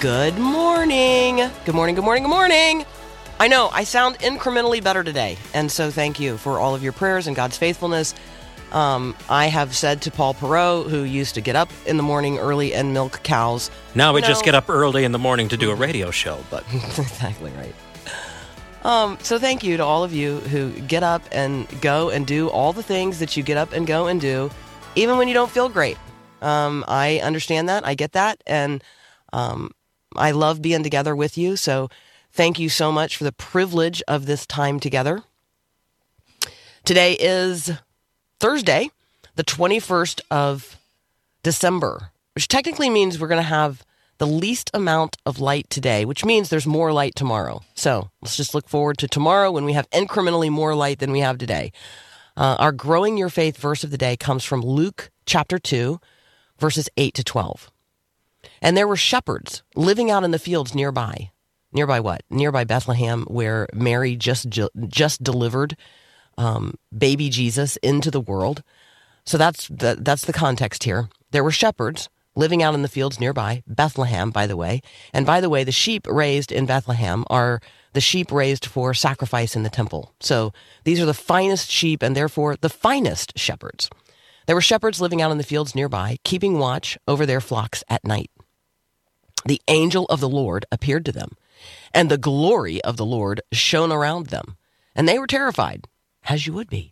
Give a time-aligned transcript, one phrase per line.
[0.00, 1.50] Good morning.
[1.66, 2.86] Good morning, good morning, good morning.
[3.38, 6.92] I know I sound incrementally better today, and so thank you for all of your
[6.92, 8.14] prayers and God's faithfulness.
[8.72, 12.38] Um, I have said to Paul Perot, who used to get up in the morning
[12.38, 13.70] early and milk cows.
[13.94, 16.10] Now we you just know- get up early in the morning to do a radio
[16.10, 17.74] show, but exactly right.
[18.82, 22.48] Um, so thank you to all of you who get up and go and do
[22.48, 24.50] all the things that you get up and go and do,
[24.94, 25.98] even when you don't feel great.
[26.40, 27.86] Um, I understand that.
[27.86, 28.42] I get that.
[28.46, 28.82] And
[29.34, 29.72] um,
[30.16, 31.56] I love being together with you.
[31.56, 31.88] So
[32.32, 35.22] thank you so much for the privilege of this time together.
[36.84, 37.70] Today is
[38.38, 38.90] Thursday,
[39.36, 40.76] the 21st of
[41.42, 43.84] December, which technically means we're going to have
[44.18, 47.62] the least amount of light today, which means there's more light tomorrow.
[47.74, 51.20] So let's just look forward to tomorrow when we have incrementally more light than we
[51.20, 51.72] have today.
[52.36, 56.00] Uh, our growing your faith verse of the day comes from Luke chapter 2,
[56.58, 57.70] verses 8 to 12.
[58.62, 61.30] And there were shepherds living out in the fields nearby.
[61.72, 62.22] Nearby what?
[62.30, 64.48] Nearby Bethlehem, where Mary just
[64.88, 65.76] just delivered
[66.36, 68.62] um, baby Jesus into the world.
[69.24, 71.08] So that's the, that's the context here.
[71.30, 74.80] There were shepherds living out in the fields nearby Bethlehem, by the way.
[75.12, 77.60] And by the way, the sheep raised in Bethlehem are
[77.92, 80.14] the sheep raised for sacrifice in the temple.
[80.20, 80.52] So
[80.84, 83.90] these are the finest sheep and therefore the finest shepherds.
[84.50, 88.04] There were shepherds living out in the fields nearby, keeping watch over their flocks at
[88.04, 88.32] night.
[89.46, 91.36] The angel of the Lord appeared to them,
[91.94, 94.56] and the glory of the Lord shone around them,
[94.92, 95.86] and they were terrified,
[96.28, 96.90] as you would be.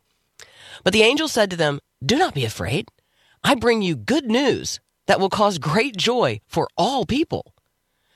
[0.84, 2.90] But the angel said to them, Do not be afraid.
[3.42, 7.54] I bring you good news that will cause great joy for all people.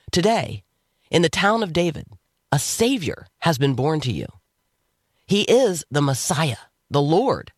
[0.09, 0.63] Today,
[1.11, 2.07] in the town of David,
[2.49, 4.27] a Savior has been born to you.
[5.27, 7.51] He is the Messiah, the Lord.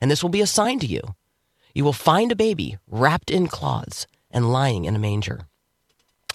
[0.00, 1.02] And this will be a sign to you.
[1.78, 5.42] You will find a baby wrapped in cloths and lying in a manger.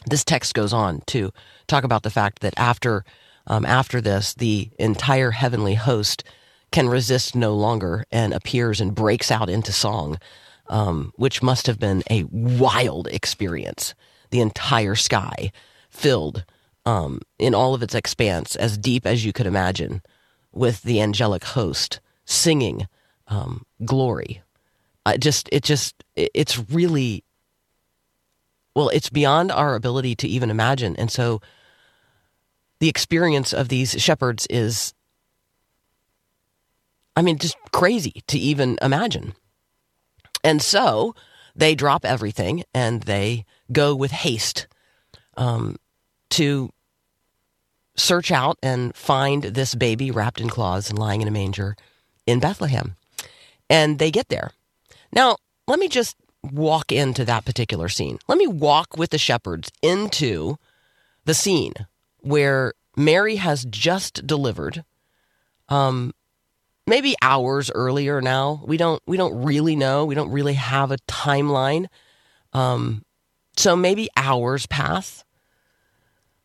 [0.05, 1.33] This text goes on to
[1.67, 3.03] talk about the fact that after,
[3.45, 6.23] um, after this, the entire heavenly host
[6.71, 10.17] can resist no longer and appears and breaks out into song,
[10.67, 13.93] um, which must have been a wild experience.
[14.29, 15.51] The entire sky
[15.89, 16.45] filled
[16.85, 20.03] um, in all of its expanse, as deep as you could imagine,
[20.53, 22.87] with the angelic host singing
[23.27, 24.41] um, glory.
[25.05, 27.23] I just, it just it's really,
[28.75, 30.95] well, it's beyond our ability to even imagine.
[30.95, 31.41] And so
[32.79, 34.93] the experience of these shepherds is,
[37.15, 39.33] I mean, just crazy to even imagine.
[40.43, 41.15] And so
[41.55, 44.67] they drop everything and they go with haste
[45.37, 45.77] um,
[46.31, 46.71] to
[47.95, 51.75] search out and find this baby wrapped in cloths and lying in a manger
[52.25, 52.95] in Bethlehem.
[53.69, 54.51] And they get there.
[55.13, 55.37] Now,
[55.67, 56.15] let me just
[56.51, 58.19] walk into that particular scene.
[58.27, 60.57] Let me walk with the shepherds into
[61.25, 61.73] the scene
[62.19, 64.83] where Mary has just delivered
[65.69, 66.13] um
[66.85, 68.61] maybe hours earlier now.
[68.65, 70.05] We don't we don't really know.
[70.05, 71.87] We don't really have a timeline.
[72.51, 73.03] Um
[73.55, 75.23] so maybe hours pass.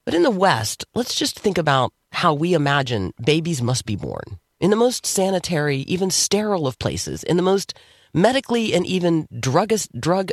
[0.05, 4.39] But in the West, let's just think about how we imagine babies must be born
[4.61, 7.75] in the most sanitary, even sterile of places, in the most
[8.13, 9.73] medically and even drug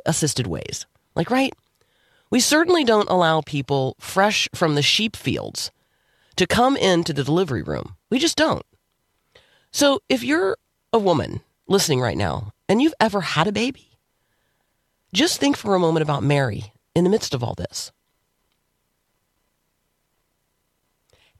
[0.05, 0.85] assisted ways.
[1.15, 1.53] Like, right?
[2.29, 5.71] We certainly don't allow people fresh from the sheep fields
[6.35, 7.95] to come into the delivery room.
[8.09, 8.65] We just don't.
[9.71, 10.57] So if you're
[10.91, 13.97] a woman listening right now and you've ever had a baby,
[15.13, 17.91] just think for a moment about Mary in the midst of all this.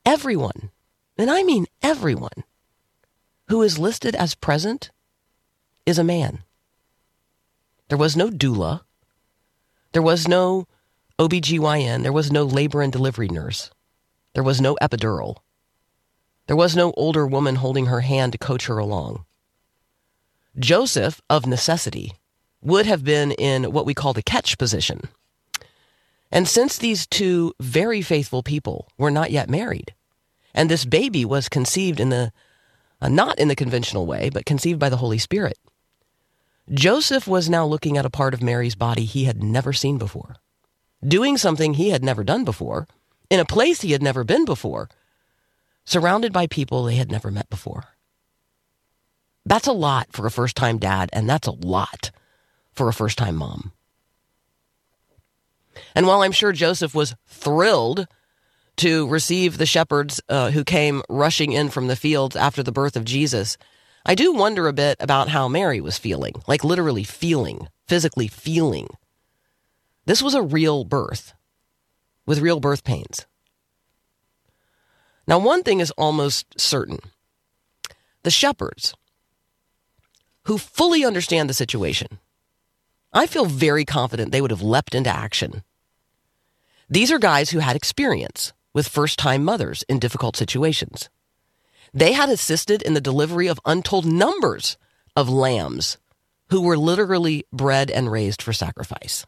[0.06, 0.70] Everyone,
[1.18, 2.44] and I mean everyone,
[3.48, 4.92] who is listed as present
[5.86, 6.44] is a man.
[7.90, 8.82] There was no doula.
[9.92, 10.68] There was no
[11.20, 12.04] OBGYN.
[12.04, 13.70] There was no labor and delivery nurse.
[14.34, 15.38] There was no epidural.
[16.48, 19.26] There was no older woman holding her hand to coach her along.
[20.58, 22.14] Joseph, of necessity,
[22.62, 25.10] would have been in what we call the catch position.
[26.32, 29.94] And since these two very faithful people were not yet married,
[30.54, 32.32] and this baby was conceived in the
[33.02, 35.58] uh, not in the conventional way, but conceived by the Holy Spirit,
[36.72, 40.36] Joseph was now looking at a part of Mary's body he had never seen before,
[41.06, 42.88] doing something he had never done before,
[43.30, 44.90] in a place he had never been before,
[45.86, 47.84] surrounded by people they had never met before.
[49.46, 52.10] That's a lot for a first time dad, and that's a lot
[52.72, 53.72] for a first time mom.
[55.94, 58.08] And while I'm sure Joseph was thrilled
[58.78, 62.96] to receive the shepherds uh, who came rushing in from the fields after the birth
[62.96, 63.58] of Jesus,
[64.06, 68.88] I do wonder a bit about how Mary was feeling, like literally feeling, physically feeling.
[70.06, 71.34] This was a real birth
[72.28, 73.26] with real birth pains.
[75.28, 77.00] Now, one thing is almost certain
[78.22, 78.96] the shepherds,
[80.46, 82.20] who fully understand the situation,
[83.14, 85.64] I feel very confident they would have leapt into action.
[86.90, 91.10] These are guys who had experience with first time mothers in difficult situations.
[91.96, 94.76] They had assisted in the delivery of untold numbers
[95.16, 95.98] of lambs
[96.50, 99.26] who were literally bred and raised for sacrifice.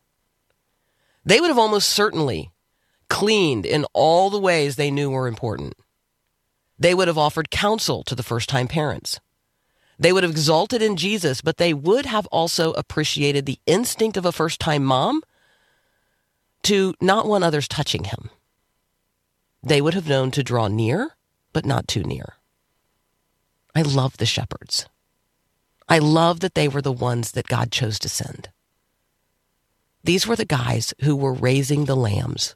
[1.23, 2.51] They would have almost certainly
[3.09, 5.75] cleaned in all the ways they knew were important.
[6.77, 9.21] They would have offered counsel to the first time parents.
[9.97, 14.25] They would have exalted in Jesus, but they would have also appreciated the instinct of
[14.25, 15.23] a first time mom
[16.63, 18.29] to not want others touching him.
[19.63, 21.15] They would have known to draw near,
[21.53, 22.36] but not too near.
[23.77, 24.87] I love the shepherds.
[25.87, 28.49] I love that they were the ones that God chose to send.
[30.03, 32.55] These were the guys who were raising the lambs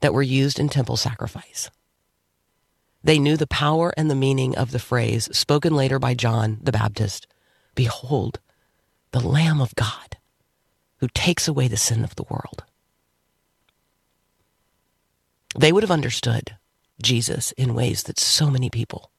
[0.00, 1.70] that were used in temple sacrifice.
[3.02, 6.72] They knew the power and the meaning of the phrase spoken later by John the
[6.72, 7.26] Baptist
[7.74, 8.38] Behold,
[9.12, 10.18] the Lamb of God
[10.98, 12.64] who takes away the sin of the world.
[15.58, 16.58] They would have understood
[17.02, 19.09] Jesus in ways that so many people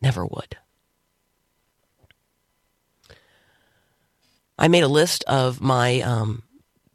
[0.00, 0.56] never would.
[4.58, 6.42] I made a list of my um,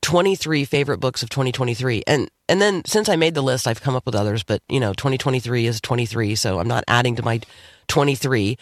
[0.01, 2.03] 23 favorite books of 2023.
[2.05, 4.79] And and then since I made the list, I've come up with others, but you
[4.79, 7.39] know, 2023 is 23, so I'm not adding to my
[7.87, 8.57] 23.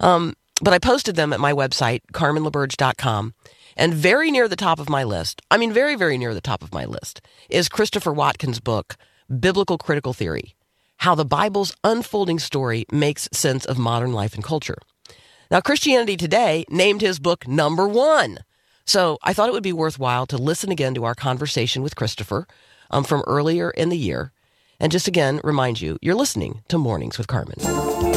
[0.00, 3.34] Um, but I posted them at my website, carmenlaberge.com.
[3.76, 6.62] And very near the top of my list, I mean, very, very near the top
[6.62, 8.96] of my list, is Christopher Watkin's book,
[9.40, 10.54] Biblical Critical Theory
[10.98, 14.78] How the Bible's Unfolding Story Makes Sense of Modern Life and Culture.
[15.50, 18.38] Now, Christianity Today named his book number one.
[18.86, 22.46] So I thought it would be worthwhile to listen again to our conversation with Christopher
[22.90, 24.32] um, from earlier in the year.
[24.80, 28.13] And just again, remind you, you're listening to Mornings with Carmen.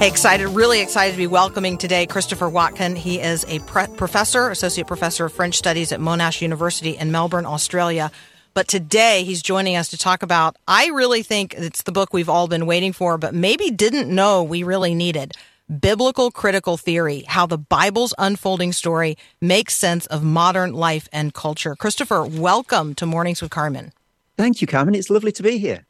[0.00, 2.96] Hey, excited, really excited to be welcoming today Christopher Watkin.
[2.96, 7.44] He is a pre- professor, associate professor of French studies at Monash University in Melbourne,
[7.44, 8.10] Australia.
[8.54, 12.30] But today he's joining us to talk about, I really think it's the book we've
[12.30, 15.34] all been waiting for, but maybe didn't know we really needed.
[15.68, 21.76] Biblical Critical Theory How the Bible's Unfolding Story Makes Sense of Modern Life and Culture.
[21.76, 23.92] Christopher, welcome to Mornings with Carmen.
[24.38, 24.94] Thank you, Carmen.
[24.94, 25.84] It's lovely to be here.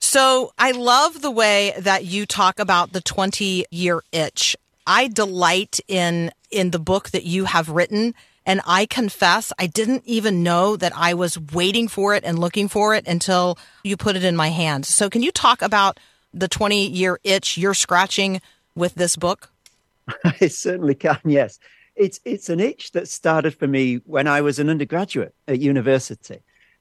[0.00, 4.56] So I love the way that you talk about the 20 year itch.
[4.86, 8.14] I delight in in the book that you have written
[8.46, 12.68] and I confess I didn't even know that I was waiting for it and looking
[12.68, 14.88] for it until you put it in my hands.
[14.88, 16.00] So can you talk about
[16.32, 18.40] the 20 year itch you're scratching
[18.74, 19.50] with this book?
[20.24, 21.18] I certainly can.
[21.26, 21.58] Yes.
[21.94, 26.40] It's it's an itch that started for me when I was an undergraduate at university.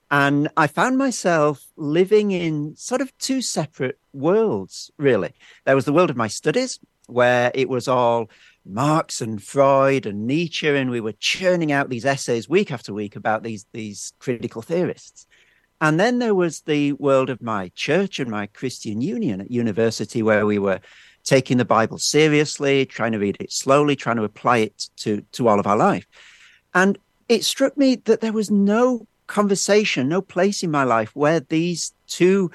[0.10, 5.34] And I found myself living in sort of two separate worlds, really.
[5.66, 8.30] There was the world of my studies, where it was all
[8.66, 13.16] Marx and Freud and Nietzsche, and we were churning out these essays week after week
[13.16, 15.28] about these, these critical theorists.
[15.80, 20.24] And then there was the world of my church and my Christian union at university,
[20.24, 20.80] where we were
[21.24, 25.48] taking the Bible seriously, trying to read it slowly, trying to apply it to, to
[25.48, 26.08] all of our life.
[26.74, 26.98] And
[27.28, 31.94] it struck me that there was no conversation, no place in my life where these
[32.08, 32.52] two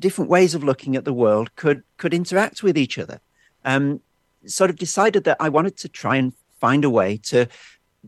[0.00, 3.20] different ways of looking at the world could could interact with each other.
[3.64, 4.00] Um,
[4.46, 7.46] sort of decided that I wanted to try and find a way to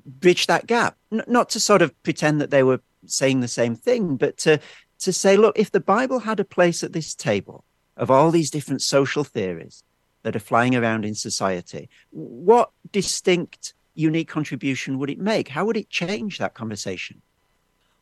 [0.04, 3.74] bridge that gap, N- not to sort of pretend that they were saying the same
[3.74, 4.60] thing, but to
[4.98, 7.64] to say, look, if the Bible had a place at this table
[7.96, 9.82] of all these different social theories
[10.22, 15.48] that are flying around in society, what distinct, unique contribution would it make?
[15.48, 17.22] How would it change that conversation?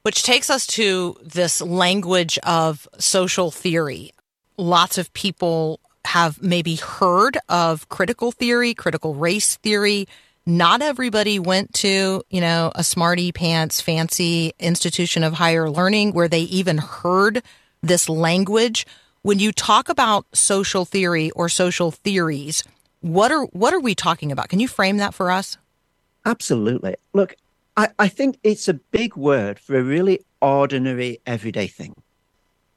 [0.05, 4.13] Which takes us to this language of social theory.
[4.59, 10.07] Lots of people have maybe heard of critical theory, critical race theory.
[10.45, 16.29] Not everybody went to, you know, a smarty pants fancy institution of higher learning where
[16.29, 17.43] they even heard
[17.83, 18.87] this language.
[19.23, 22.63] When you talk about social theory or social theories,
[23.01, 24.51] what are what are we talking about?
[24.51, 25.57] Can you frame that for us?
[26.27, 26.97] Absolutely.
[27.15, 27.37] Look,
[27.77, 31.95] I, I think it's a big word for a really ordinary, everyday thing.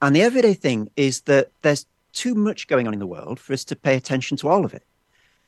[0.02, 3.54] And the everyday thing is that there's too much going on in the world for
[3.54, 4.84] us to pay attention to all of it.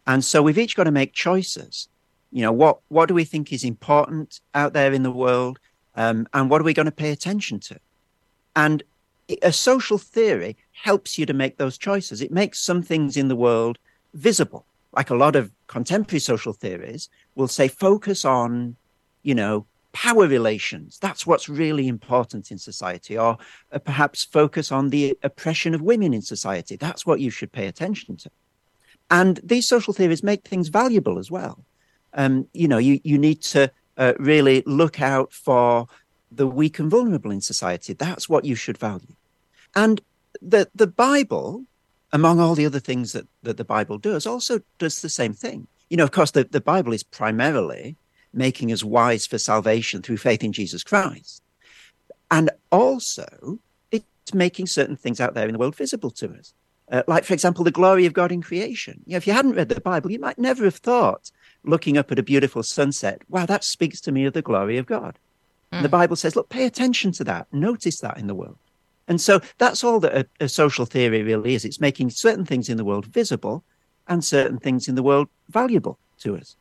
[0.06, 1.88] And so we've each got to make choices.
[2.32, 5.60] You know, what, what do we think is important out there in the world?
[5.96, 7.80] Um, and what are we going to pay attention to?
[8.56, 8.84] And
[9.42, 12.22] a social theory helps you to make those choices.
[12.22, 13.78] It makes some things in the world
[14.14, 14.66] visible.
[14.96, 18.76] Like a lot of contemporary social theories will say, focus on,
[19.30, 20.98] you know, power relations.
[21.00, 23.16] That's what's really important in society.
[23.16, 23.38] Or
[23.72, 26.76] uh, perhaps focus on the oppression of women in society.
[26.76, 28.32] That's what you should pay attention to.
[29.12, 31.64] And these social theories make things valuable as well.
[32.16, 35.86] Um, you know, you, you need to uh, really look out for
[36.32, 37.94] the weak and vulnerable in society.
[37.94, 39.16] That's what you should value.
[39.76, 40.02] And
[40.42, 41.66] the, the Bible,
[42.12, 45.68] among all the other things that, that the Bible does, also does the same thing.
[45.92, 47.96] You know, of course, the, the Bible is primarily
[48.34, 51.42] making us wise for salvation through faith in Jesus Christ.
[52.32, 53.60] And also,
[53.92, 56.54] it's making certain things out there in the world visible to us.
[56.92, 59.02] Uh, like, for example, the glory of God in creation.
[59.06, 61.32] You know, if you hadn't read the Bible, you might never have thought,
[61.64, 64.86] looking up at a beautiful sunset, wow, that speaks to me of the glory of
[64.86, 65.20] God.
[65.72, 65.84] Mm.
[65.84, 67.48] The Bible says, look, pay attention to that.
[67.52, 68.58] Notice that in the world.
[69.08, 71.66] And so that's all that a, a social theory really is.
[71.66, 73.64] It's making certain things in the world visible
[74.08, 76.56] and certain things in the world valuable to us.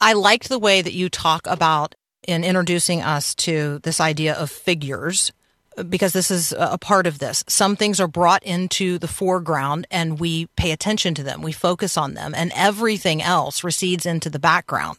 [0.00, 1.94] I liked the way that you talk about
[2.26, 5.32] in introducing us to this idea of figures
[5.88, 7.42] because this is a part of this.
[7.48, 11.96] Some things are brought into the foreground and we pay attention to them, we focus
[11.96, 14.98] on them, and everything else recedes into the background.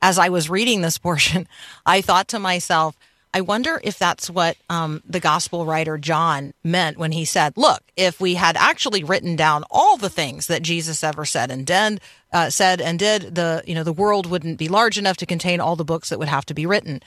[0.00, 1.46] As I was reading this portion,
[1.84, 2.96] I thought to myself,
[3.36, 7.82] I wonder if that's what um, the gospel writer John meant when he said, "Look,
[7.96, 12.00] if we had actually written down all the things that Jesus ever said and did,
[12.32, 15.58] uh, said and did, the you know the world wouldn't be large enough to contain
[15.58, 17.02] all the books that would have to be written."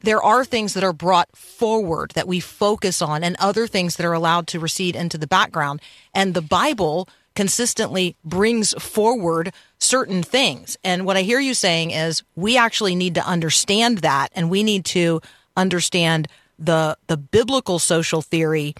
[0.00, 4.06] There are things that are brought forward that we focus on, and other things that
[4.06, 5.80] are allowed to recede into the background.
[6.12, 10.76] And the Bible consistently brings forward certain things.
[10.82, 14.64] And what I hear you saying is we actually need to understand that, and we
[14.64, 15.20] need to
[15.58, 18.74] understand the the biblical social theory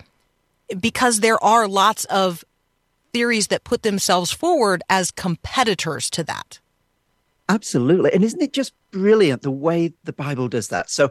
[0.80, 2.44] because there are lots of
[3.12, 6.58] theories that put themselves forward as competitors to that.
[7.48, 8.12] Absolutely.
[8.12, 10.90] And isn't it just brilliant the way the Bible does that?
[10.90, 11.10] So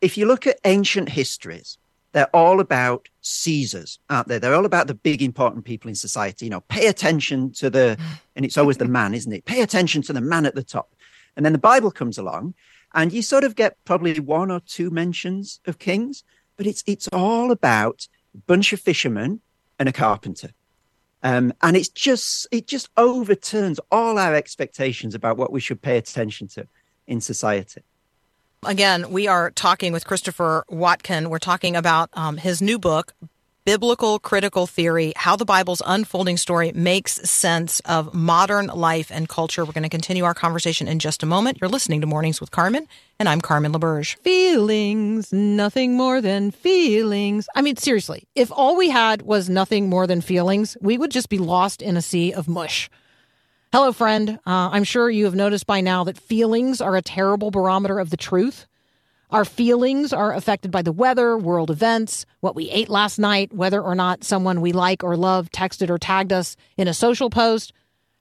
[0.00, 1.78] if you look at ancient histories,
[2.12, 4.38] they're all about Caesars, aren't they?
[4.38, 6.46] They're all about the big important people in society.
[6.46, 7.96] You know, pay attention to the,
[8.36, 9.44] and it's always the man, isn't it?
[9.44, 10.94] Pay attention to the man at the top.
[11.36, 12.54] And then the Bible comes along
[12.94, 16.24] and you sort of get probably one or two mentions of kings,
[16.56, 19.40] but it's it's all about a bunch of fishermen
[19.78, 20.50] and a carpenter.
[21.22, 25.96] Um, and it's just it just overturns all our expectations about what we should pay
[25.96, 26.66] attention to
[27.06, 27.82] in society.
[28.66, 31.30] Again, we are talking with Christopher Watkin.
[31.30, 33.14] We're talking about um, his new book,
[33.70, 39.64] biblical critical theory, how the Bible's unfolding story makes sense of modern life and culture.
[39.64, 41.58] We're going to continue our conversation in just a moment.
[41.60, 42.88] You're listening to Mornings with Carmen,
[43.20, 44.16] and I'm Carmen LaBerge.
[44.22, 47.48] Feelings, nothing more than feelings.
[47.54, 51.28] I mean, seriously, if all we had was nothing more than feelings, we would just
[51.28, 52.90] be lost in a sea of mush.
[53.72, 54.40] Hello, friend.
[54.44, 58.10] Uh, I'm sure you have noticed by now that feelings are a terrible barometer of
[58.10, 58.66] the truth.
[59.30, 63.80] Our feelings are affected by the weather, world events, what we ate last night, whether
[63.80, 67.72] or not someone we like or love texted or tagged us in a social post,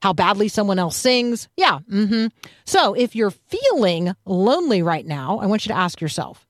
[0.02, 1.50] how badly someone else sings.
[1.58, 1.80] Yeah.
[1.92, 2.28] Mm-hmm.
[2.66, 6.48] So if you're feeling lonely right now, I want you to ask yourself,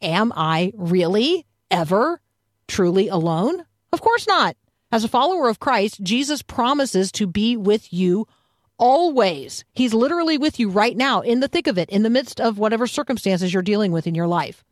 [0.00, 2.20] am I really ever
[2.68, 3.64] truly alone?
[3.92, 4.56] Of course not.
[4.92, 8.28] As a follower of Christ, Jesus promises to be with you
[8.78, 9.64] always.
[9.72, 12.58] He's literally with you right now in the thick of it, in the midst of
[12.58, 14.64] whatever circumstances you're dealing with in your life.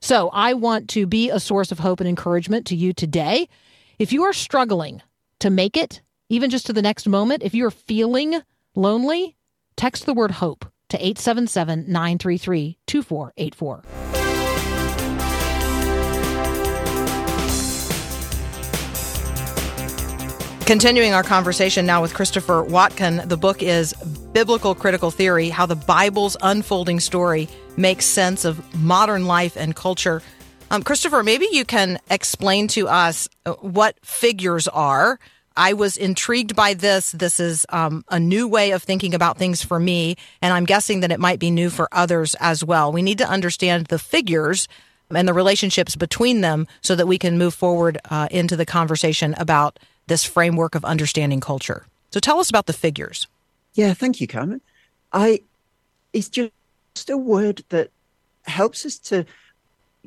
[0.00, 3.48] So I want to be a source of hope and encouragement to you today.
[3.98, 5.02] If you are struggling
[5.40, 8.42] to make it, even just to the next moment, if you're feeling
[8.74, 9.36] lonely,
[9.76, 14.17] text the word hope to 877 933 2484.
[20.68, 23.94] Continuing our conversation now with Christopher Watkin, the book is
[24.34, 27.48] Biblical Critical Theory How the Bible's Unfolding Story
[27.78, 30.20] Makes Sense of Modern Life and Culture.
[30.70, 35.18] Um, Christopher, maybe you can explain to us uh, what figures are.
[35.56, 37.12] I was intrigued by this.
[37.12, 41.00] This is um, a new way of thinking about things for me, and I'm guessing
[41.00, 42.92] that it might be new for others as well.
[42.92, 44.68] We need to understand the figures
[45.08, 49.34] and the relationships between them so that we can move forward uh, into the conversation
[49.38, 51.86] about this framework of understanding culture.
[52.10, 53.26] So tell us about the figures.
[53.74, 54.60] Yeah, thank you, Carmen.
[55.12, 55.42] I
[56.12, 56.50] it's just
[57.08, 57.90] a word that
[58.44, 59.24] helps us to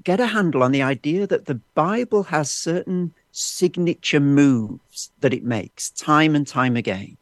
[0.03, 5.43] get a handle on the idea that the Bible has certain signature moves that it
[5.43, 7.17] makes time and time again.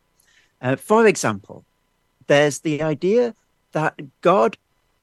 [0.61, 1.65] Uh, for example,
[2.27, 3.35] there's the idea
[3.73, 4.57] that God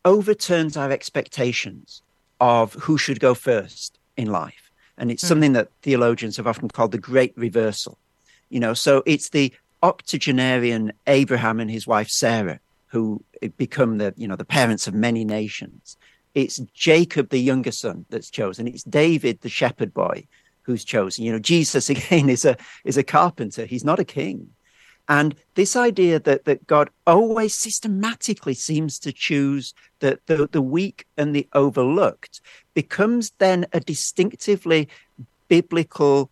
[0.04, 2.02] overturns our expectations
[2.40, 4.65] of who should go first in life.
[4.98, 5.28] And it's hmm.
[5.28, 7.98] something that theologians have often called the great reversal.
[8.48, 13.22] You know, so it's the octogenarian Abraham and his wife Sarah who
[13.56, 15.96] become the, you know, the parents of many nations.
[16.34, 18.66] It's Jacob, the younger son, that's chosen.
[18.68, 20.26] It's David, the shepherd boy,
[20.62, 21.24] who's chosen.
[21.24, 23.66] You know, Jesus again is a is a carpenter.
[23.66, 24.50] He's not a king.
[25.08, 31.06] And this idea that, that God always systematically seems to choose the, the, the weak
[31.16, 32.40] and the overlooked
[32.74, 34.88] becomes then a distinctively
[35.48, 36.30] biblical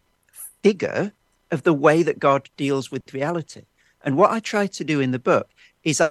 [0.62, 1.12] figure
[1.50, 3.62] of the way that God deals with reality.
[4.04, 5.48] And what I try to do in the book
[5.84, 6.02] is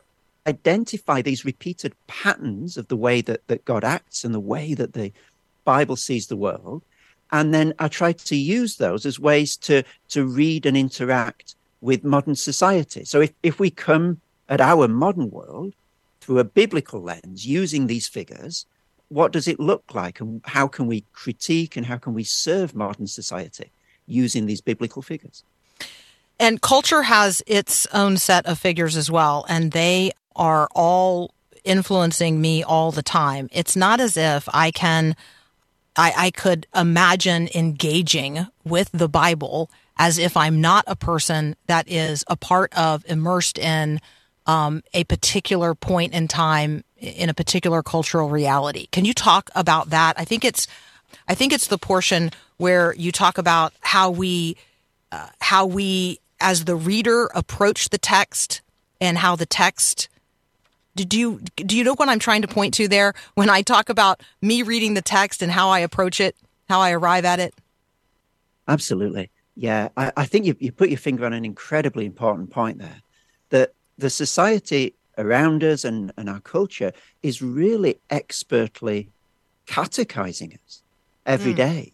[0.47, 4.93] identify these repeated patterns of the way that, that God acts and the way that
[4.93, 5.11] the
[5.65, 6.83] Bible sees the world.
[7.31, 12.03] And then I try to use those as ways to, to read and interact with
[12.03, 13.03] modern society.
[13.03, 15.73] So if, if we come at our modern world
[16.21, 18.65] through a biblical lens using these figures,
[19.09, 22.73] what does it look like and how can we critique and how can we serve
[22.73, 23.69] modern society
[24.07, 25.43] using these biblical figures?
[26.39, 31.33] And culture has its own set of figures as well, and they are all
[31.65, 33.49] influencing me all the time.
[33.51, 35.15] It's not as if I can,
[35.97, 41.87] I, I could imagine engaging with the Bible as if I'm not a person that
[41.87, 43.99] is a part of, immersed in
[44.45, 48.87] um, a particular point in time in a particular cultural reality.
[48.91, 50.19] Can you talk about that?
[50.19, 50.67] I think it's,
[51.27, 54.57] I think it's the portion where you talk about how we,
[55.11, 58.61] uh, how we as the reader approach the text
[58.99, 60.09] and how the text
[60.95, 63.89] do you do you know what I'm trying to point to there when I talk
[63.89, 66.35] about me reading the text and how I approach it,
[66.69, 67.53] how I arrive at it?
[68.67, 69.31] Absolutely.
[69.55, 73.01] Yeah, I, I think you, you put your finger on an incredibly important point there.
[73.49, 79.09] That the society around us and, and our culture is really expertly
[79.67, 80.81] catechizing us
[81.25, 81.57] every Mm.
[81.57, 81.93] day.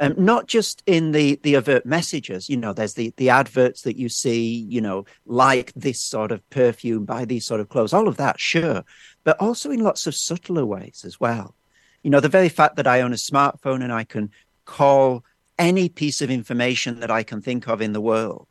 [0.00, 3.96] Um, not just in the the overt messages, you know, there's the the adverts that
[3.96, 8.06] you see, you know, like this sort of perfume, buy these sort of clothes, all
[8.06, 8.84] of that, sure,
[9.24, 11.56] but also in lots of subtler ways as well.
[12.04, 14.30] You know, the very fact that I own a smartphone and I can
[14.66, 15.24] call
[15.58, 18.46] any piece of information that I can think of in the world,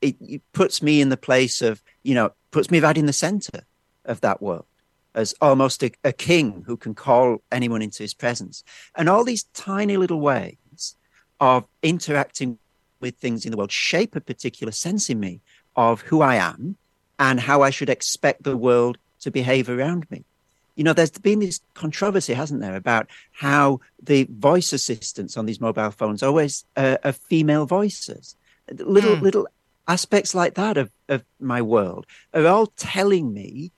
[0.00, 3.12] it, it puts me in the place of, you know, puts me right in the
[3.12, 3.62] center
[4.04, 4.66] of that world
[5.14, 8.62] as almost a, a king who can call anyone into his presence.
[8.94, 10.96] And all these tiny little ways
[11.40, 12.58] of interacting
[13.00, 15.40] with things in the world shape a particular sense in me
[15.76, 16.76] of who I am
[17.18, 20.24] and how I should expect the world to behave around me.
[20.78, 25.60] You know, there's been this controversy, hasn't there, about how the voice assistants on these
[25.60, 28.36] mobile phones always uh, are female voices.
[28.70, 29.24] Little Hmm.
[29.24, 29.46] little
[29.88, 33.72] aspects like that of, of my world are all telling me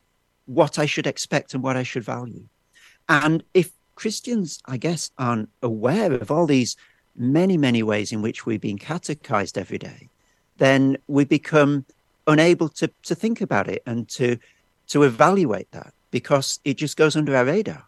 [0.45, 2.47] what I should expect and what I should value.
[3.09, 6.77] And if Christians, I guess, aren't aware of all these
[7.17, 10.11] many, many ways in which we're being catechized every day,
[10.59, 11.87] then we become
[12.27, 14.37] unable to, to think about it and to
[14.89, 17.85] to evaluate that because it just goes under our radar.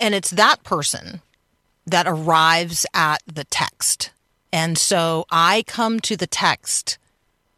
[0.00, 1.22] And it's that person
[1.86, 4.10] that arrives at the text.
[4.52, 6.98] And so I come to the text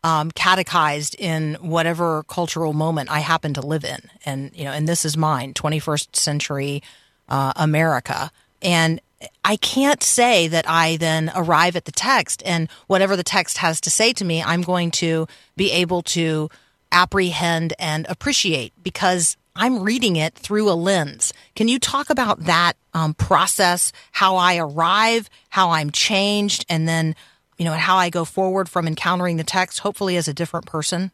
[0.03, 3.99] um, catechized in whatever cultural moment I happen to live in.
[4.25, 6.83] And, you know, and this is mine, 21st century
[7.29, 8.31] uh, America.
[8.63, 9.01] And
[9.45, 13.81] I can't say that I then arrive at the text and whatever the text has
[13.83, 16.51] to say to me, I'm going to be able to
[16.93, 21.33] apprehend and appreciate because I'm reading it through a lens.
[21.55, 27.15] Can you talk about that um, process, how I arrive, how I'm changed, and then,
[27.57, 31.11] you know, how I go forward from encountering the text, hopefully as a different person?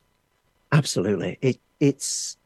[0.73, 1.39] Absolutely.
[1.41, 2.37] It it's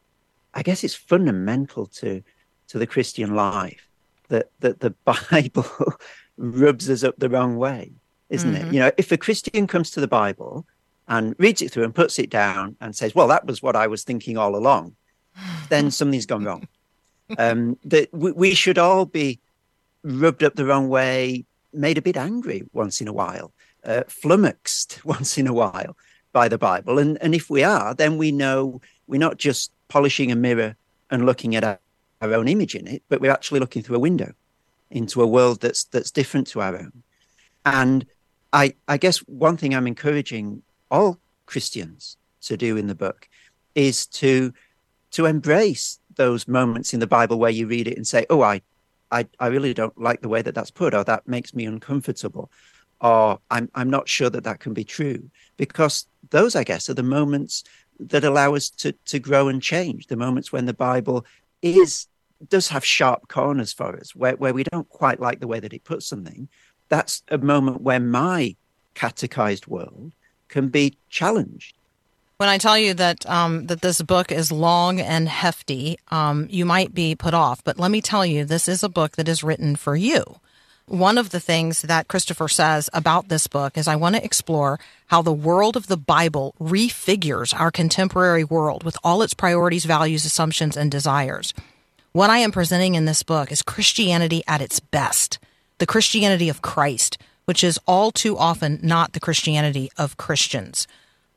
[0.53, 2.21] I guess it's fundamental to
[2.67, 3.87] to the Christian life
[4.29, 4.89] that that the
[5.31, 5.65] Bible
[6.37, 7.93] rubs us up the wrong way,
[8.29, 8.73] isn't it?
[8.73, 10.65] You know, if a Christian comes to the Bible
[11.07, 13.87] and reads it through and puts it down and says, "Well, that was what I
[13.87, 14.95] was thinking all along,"
[15.69, 16.67] then something's gone wrong.
[17.37, 19.39] Um, that we, we should all be
[20.03, 23.51] rubbed up the wrong way, made a bit angry once in a while
[23.87, 25.97] uh, flummoxed once in a while
[26.33, 26.99] by the Bible.
[26.99, 30.75] And, and if we are, then we know we're not just polishing a mirror
[31.09, 31.79] and looking at our,
[32.21, 34.33] our own image in it, but we're actually looking through a window
[34.91, 37.03] into a world that's that's different to our own.
[37.65, 38.05] And
[38.53, 43.27] I I guess one thing I'm encouraging all Christians to do in the book
[43.75, 44.53] is to
[45.11, 48.61] to embrace those moments in the Bible where you read it and say, "Oh, I
[49.11, 52.51] I, I really don't like the way that that's put, or that makes me uncomfortable,
[53.01, 56.93] or I'm I'm not sure that that can be true." Because those, I guess, are
[56.93, 57.63] the moments
[57.99, 60.07] that allow us to to grow and change.
[60.07, 61.25] The moments when the Bible
[61.61, 62.07] is
[62.49, 65.73] does have sharp corners for us, where where we don't quite like the way that
[65.73, 66.49] it puts something.
[66.89, 68.55] That's a moment where my
[68.93, 70.13] catechized world
[70.47, 71.75] can be challenged.
[72.37, 76.65] When I tell you that um, that this book is long and hefty, um, you
[76.65, 77.63] might be put off.
[77.63, 80.39] But let me tell you, this is a book that is written for you.
[80.85, 84.79] One of the things that Christopher says about this book is I want to explore
[85.07, 90.23] how the world of the Bible refigures our contemporary world with all its priorities, values,
[90.23, 91.53] assumptions, and desires.
[92.13, 95.39] What I am presenting in this book is Christianity at its best,
[95.79, 100.85] the Christianity of Christ, which is all too often not the Christianity of Christians.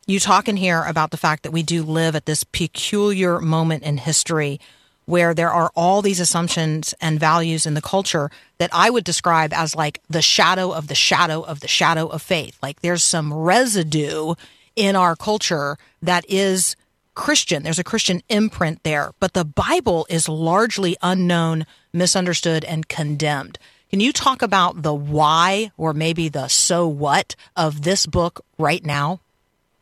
[0.06, 3.84] You talk in here about the fact that we do live at this peculiar moment
[3.84, 4.58] in history
[5.06, 9.52] where there are all these assumptions and values in the culture that I would describe
[9.52, 12.58] as like the shadow of the shadow of the shadow of faith.
[12.60, 14.34] Like there's some residue
[14.74, 16.74] in our culture that is
[17.14, 17.62] Christian.
[17.62, 23.60] There's a Christian imprint there, but the Bible is largely unknown, misunderstood, and condemned.
[23.90, 28.84] Can you talk about the why or maybe the so what of this book right
[28.84, 29.20] now?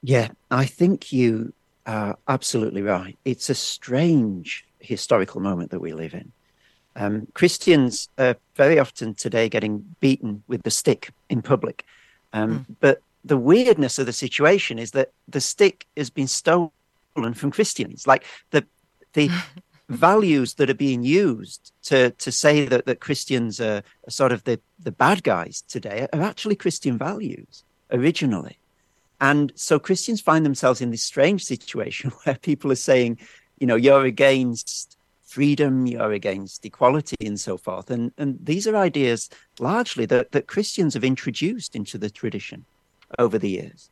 [0.02, 1.52] Yeah, I think you
[1.86, 3.18] are absolutely right.
[3.26, 6.32] It's a strange historical moment that we live in.
[6.96, 11.84] Um, Christians are very often today getting beaten with the stick in public.
[12.32, 12.76] Um, mm.
[12.80, 16.70] But the weirdness of the situation is that the stick has been stolen
[17.34, 18.06] from Christians.
[18.06, 18.64] Like the
[19.12, 19.30] the
[19.88, 24.44] values that are being used to to say that, that Christians are, are sort of
[24.44, 28.58] the, the bad guys today are actually Christian values originally.
[29.20, 33.18] And so Christians find themselves in this strange situation where people are saying,
[33.58, 37.90] you know, you're against freedom, you're against equality, and so forth.
[37.90, 42.64] And and these are ideas largely that, that Christians have introduced into the tradition
[43.18, 43.90] over the years.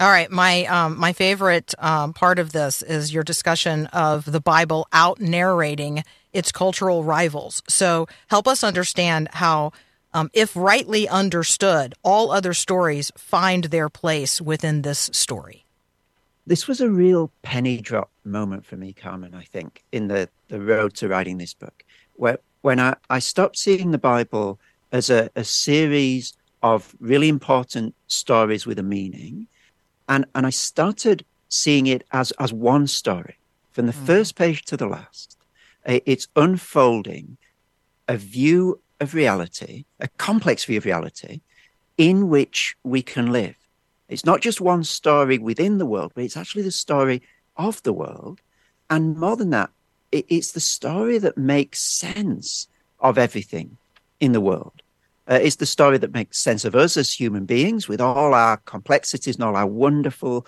[0.00, 4.40] All right, my um, my favorite um, part of this is your discussion of the
[4.40, 7.62] Bible out narrating its cultural rivals.
[7.68, 9.72] So help us understand how,
[10.14, 15.64] um, if rightly understood, all other stories find their place within this story
[16.50, 20.60] this was a real penny drop moment for me, Carmen, I think, in the, the
[20.60, 21.84] road to writing this book,
[22.14, 24.58] where when I, I stopped seeing the Bible
[24.90, 29.46] as a, a series of really important stories with a meaning,
[30.10, 33.38] and, and I started seeing it as, as one story
[33.70, 34.06] from the mm.
[34.06, 35.38] first page to the last.
[35.86, 37.38] It's unfolding
[38.06, 41.40] a view of reality, a complex view of reality,
[41.96, 43.54] in which we can live.
[44.08, 47.22] It's not just one story within the world, but it's actually the story
[47.56, 48.40] of the world.
[48.90, 49.70] And more than that,
[50.12, 52.66] it's the story that makes sense
[52.98, 53.76] of everything
[54.18, 54.82] in the world.
[55.30, 58.56] Uh, it's the story that makes sense of us as human beings with all our
[58.58, 60.44] complexities and all our wonderful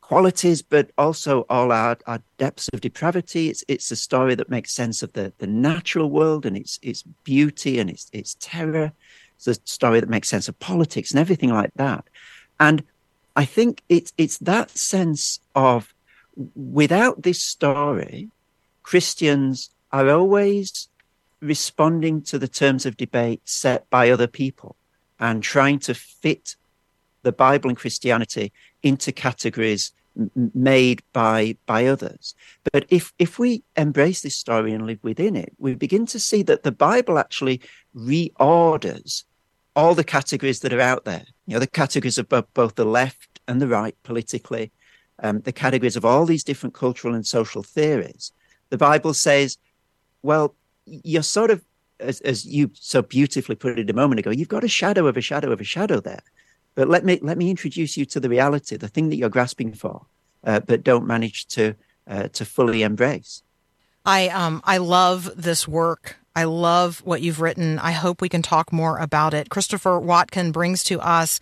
[0.00, 3.48] qualities, but also all our, our depths of depravity.
[3.48, 7.02] It's it's a story that makes sense of the, the natural world and its its
[7.24, 8.92] beauty and its its terror.
[9.36, 12.04] It's a story that makes sense of politics and everything like that.
[12.60, 12.84] And
[13.34, 15.94] I think it's it's that sense of
[16.54, 18.30] without this story,
[18.84, 20.89] Christians are always
[21.40, 24.76] responding to the terms of debate set by other people
[25.18, 26.56] and trying to fit
[27.22, 32.34] the Bible and Christianity into categories m- made by by others.
[32.72, 36.42] But if if we embrace this story and live within it, we begin to see
[36.44, 37.60] that the Bible actually
[37.94, 39.24] reorders
[39.76, 41.24] all the categories that are out there.
[41.46, 44.72] You know, the categories of both, the left and the right politically,
[45.22, 48.32] um, the categories of all these different cultural and social theories.
[48.70, 49.58] The Bible says,
[50.22, 50.54] well,
[51.04, 51.64] you're sort of,
[51.98, 55.16] as, as you so beautifully put it a moment ago, you've got a shadow of
[55.16, 56.22] a shadow of a shadow there.
[56.74, 59.72] But let me let me introduce you to the reality, the thing that you're grasping
[59.72, 60.06] for,
[60.44, 61.74] uh, but don't manage to
[62.06, 63.42] uh, to fully embrace.
[64.06, 67.78] I um I love this work I love what you've written.
[67.78, 69.50] I hope we can talk more about it.
[69.50, 71.40] Christopher Watkin brings to us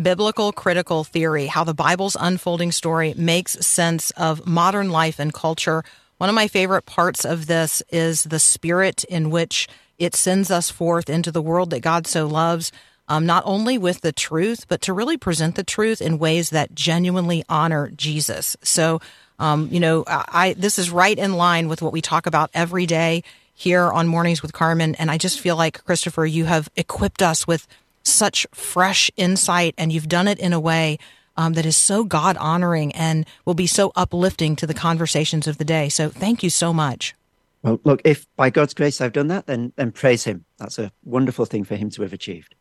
[0.00, 5.84] biblical critical theory, how the Bible's unfolding story makes sense of modern life and culture.
[6.20, 10.68] One of my favorite parts of this is the spirit in which it sends us
[10.68, 12.70] forth into the world that God so loves.
[13.10, 16.76] um, not only with the truth, but to really present the truth in ways that
[16.76, 18.56] genuinely honor Jesus.
[18.62, 19.00] So,
[19.40, 22.86] um, you know, I, this is right in line with what we talk about every
[22.86, 24.94] day here on Mornings with Carmen.
[24.94, 27.66] And I just feel like, Christopher, you have equipped us with
[28.04, 30.96] such fresh insight and you've done it in a way
[31.40, 35.56] um, that is so God honoring and will be so uplifting to the conversations of
[35.56, 35.88] the day.
[35.88, 37.14] So thank you so much.
[37.62, 40.44] Well, look, if by God's grace I've done that, then then praise Him.
[40.58, 42.54] That's a wonderful thing for Him to have achieved.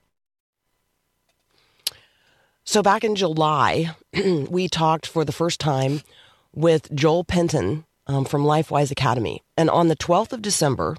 [2.63, 3.95] So back in July,
[4.49, 6.01] we talked for the first time
[6.55, 9.43] with Joel Penton um, from LifeWise Academy.
[9.57, 10.95] And on the 12th of December,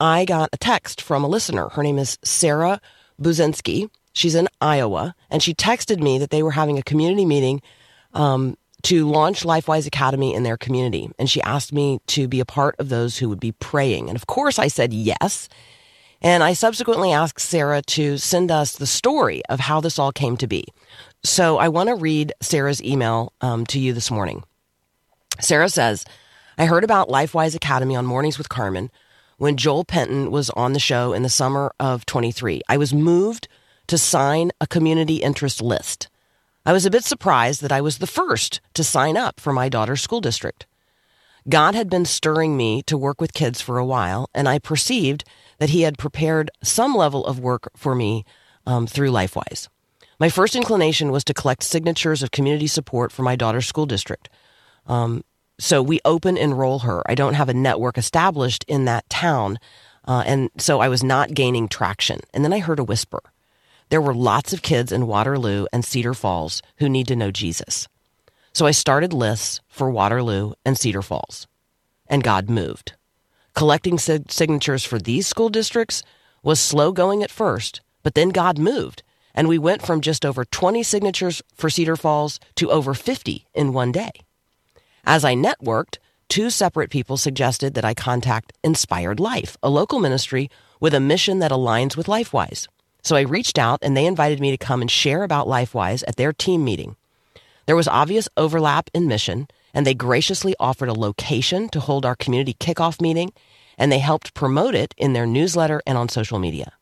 [0.00, 1.68] I got a text from a listener.
[1.68, 2.80] Her name is Sarah
[3.20, 3.88] Buzinski.
[4.14, 5.14] She's in Iowa.
[5.30, 7.60] And she texted me that they were having a community meeting
[8.14, 11.10] um, to launch LifeWise Academy in their community.
[11.18, 14.08] And she asked me to be a part of those who would be praying.
[14.08, 15.48] And of course, I said yes.
[16.22, 20.36] And I subsequently asked Sarah to send us the story of how this all came
[20.38, 20.64] to be.
[21.22, 24.44] So I want to read Sarah's email um, to you this morning.
[25.40, 26.04] Sarah says,
[26.56, 28.90] I heard about LifeWise Academy on Mornings with Carmen
[29.38, 32.62] when Joel Penton was on the show in the summer of 23.
[32.68, 33.48] I was moved
[33.86, 36.08] to sign a community interest list.
[36.66, 39.68] I was a bit surprised that I was the first to sign up for my
[39.68, 40.66] daughter's school district.
[41.48, 45.24] God had been stirring me to work with kids for a while, and I perceived
[45.58, 48.24] that He had prepared some level of work for me
[48.66, 49.68] um, through LifeWise.
[50.18, 54.30] My first inclination was to collect signatures of community support for my daughter's school district.
[54.86, 55.22] Um,
[55.58, 57.02] so we open enroll her.
[57.06, 59.58] I don't have a network established in that town.
[60.06, 62.20] Uh, and so I was not gaining traction.
[62.32, 63.20] And then I heard a whisper.
[63.94, 67.86] There were lots of kids in Waterloo and Cedar Falls who need to know Jesus.
[68.52, 71.46] So I started lists for Waterloo and Cedar Falls.
[72.08, 72.94] And God moved.
[73.54, 76.02] Collecting sig- signatures for these school districts
[76.42, 79.04] was slow going at first, but then God moved.
[79.32, 83.72] And we went from just over 20 signatures for Cedar Falls to over 50 in
[83.72, 84.10] one day.
[85.04, 90.50] As I networked, two separate people suggested that I contact Inspired Life, a local ministry
[90.80, 92.66] with a mission that aligns with LifeWise.
[93.04, 96.16] So I reached out and they invited me to come and share about LifeWise at
[96.16, 96.96] their team meeting.
[97.66, 102.16] There was obvious overlap in mission, and they graciously offered a location to hold our
[102.16, 103.32] community kickoff meeting,
[103.76, 106.72] and they helped promote it in their newsletter and on social media.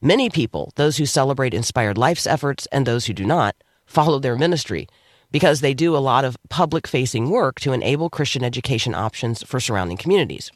[0.00, 3.56] Many people, those who celebrate Inspired Life's efforts and those who do not,
[3.86, 4.86] follow their ministry
[5.30, 9.60] because they do a lot of public facing work to enable Christian education options for
[9.60, 10.50] surrounding communities.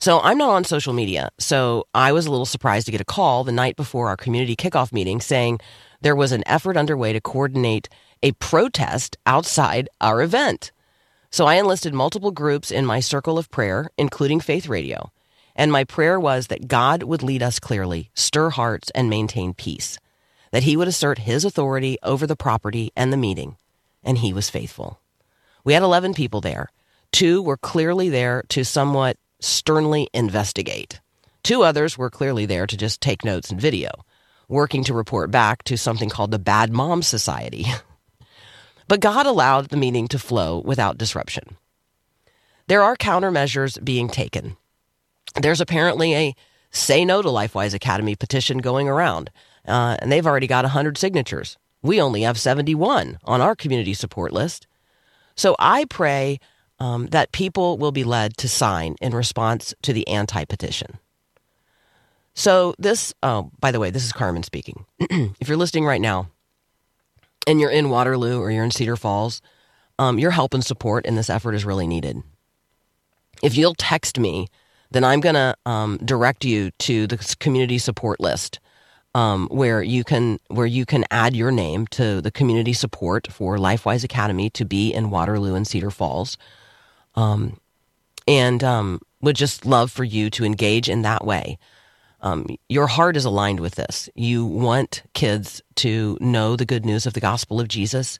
[0.00, 1.30] So I'm not on social media.
[1.38, 4.56] So I was a little surprised to get a call the night before our community
[4.56, 5.60] kickoff meeting saying
[6.00, 7.88] there was an effort underway to coordinate
[8.22, 10.72] a protest outside our event.
[11.30, 15.12] So I enlisted multiple groups in my circle of prayer, including Faith Radio.
[15.54, 19.98] And my prayer was that God would lead us clearly, stir hearts, and maintain peace
[20.52, 23.56] that he would assert his authority over the property and the meeting,
[24.02, 25.00] and he was faithful.
[25.62, 26.70] We had 11 people there.
[27.12, 31.00] Two were clearly there to somewhat sternly investigate.
[31.42, 33.90] Two others were clearly there to just take notes and video,
[34.48, 37.66] working to report back to something called the Bad Mom Society.
[38.88, 41.56] but God allowed the meeting to flow without disruption.
[42.66, 44.56] There are countermeasures being taken.
[45.40, 46.34] There's apparently a
[46.70, 49.30] Say No to LifeWise Academy petition going around
[49.66, 51.56] uh, and they've already got 100 signatures.
[51.82, 54.66] We only have 71 on our community support list.
[55.34, 56.40] So I pray
[56.80, 60.98] um, that people will be led to sign in response to the anti petition.
[62.34, 64.86] So, this, oh, by the way, this is Carmen speaking.
[65.00, 66.30] if you're listening right now
[67.46, 69.42] and you're in Waterloo or you're in Cedar Falls,
[69.98, 72.22] um, your help and support in this effort is really needed.
[73.42, 74.48] If you'll text me,
[74.90, 78.58] then I'm going to um, direct you to the community support list
[79.14, 83.56] um, where you can where you can add your name to the community support for
[83.56, 86.38] LifeWise Academy to be in Waterloo and Cedar Falls,
[87.14, 87.58] um,
[88.26, 91.58] and um, would just love for you to engage in that way.
[92.22, 94.10] Um, your heart is aligned with this.
[94.14, 98.18] You want kids to know the good news of the gospel of Jesus,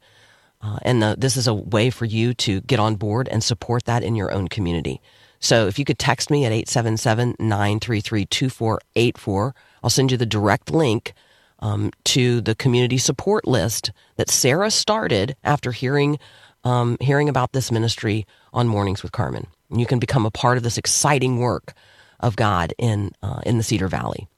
[0.62, 3.84] uh, and the, this is a way for you to get on board and support
[3.84, 5.00] that in your own community.
[5.38, 10.70] So if you could text me at 877 933 2484 I'll send you the direct
[10.70, 11.14] link
[11.60, 16.18] um, to the community support list that Sarah started after hearing
[16.62, 19.46] um, hearing about this ministry on Mornings with Carmen.
[19.70, 21.74] You can become a part of this exciting work
[22.18, 24.28] of God in uh, in the Cedar Valley.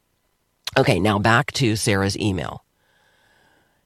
[0.77, 2.64] Okay, now back to Sarah's email.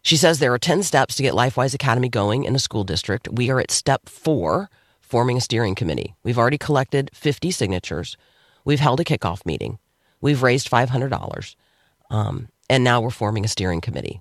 [0.02, 3.28] She says there are 10 steps to get LifeWise Academy going in a school district.
[3.32, 6.14] We are at step four, forming a steering committee.
[6.22, 8.16] We've already collected 50 signatures.
[8.64, 9.80] We've held a kickoff meeting.
[10.20, 11.56] We've raised $500.
[12.08, 14.20] Um, And now we're forming a steering committee.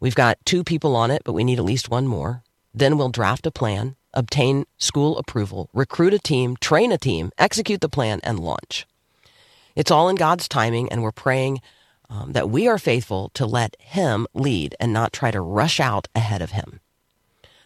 [0.00, 2.42] We've got two people on it, but we need at least one more.
[2.74, 7.80] Then we'll draft a plan, obtain school approval, recruit a team, train a team, execute
[7.80, 8.86] the plan, and launch.
[9.76, 11.60] It's all in God's timing, and we're praying
[12.08, 16.08] um, that we are faithful to let Him lead and not try to rush out
[16.14, 16.80] ahead of Him.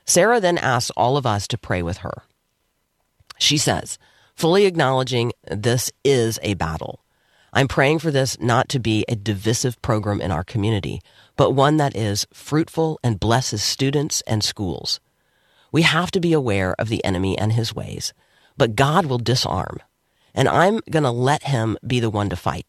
[0.05, 2.25] Sarah then asks all of us to pray with her.
[3.39, 3.99] She says,
[4.35, 7.01] fully acknowledging this is a battle.
[7.53, 11.01] I'm praying for this not to be a divisive program in our community,
[11.37, 15.01] but one that is fruitful and blesses students and schools.
[15.75, 18.15] We have to be aware of the enemy and his ways,
[18.57, 19.81] but God will disarm,
[20.33, 22.69] and I'm going to let him be the one to fight.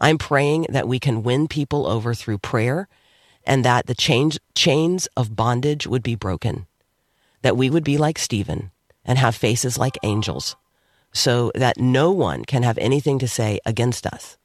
[0.00, 2.88] I'm praying that we can win people over through prayer
[3.46, 6.66] and that the change, chains of bondage would be broken,
[7.42, 8.72] that we would be like Stephen
[9.04, 10.56] and have faces like angels,
[11.12, 14.38] so that no one can have anything to say against us,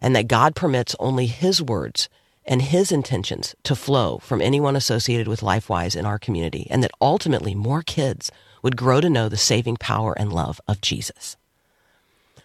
[0.00, 2.08] and that God permits only his words
[2.46, 6.92] and his intentions to flow from anyone associated with LifeWise in our community, and that
[7.00, 8.30] ultimately more kids
[8.62, 11.36] would grow to know the saving power and love of Jesus.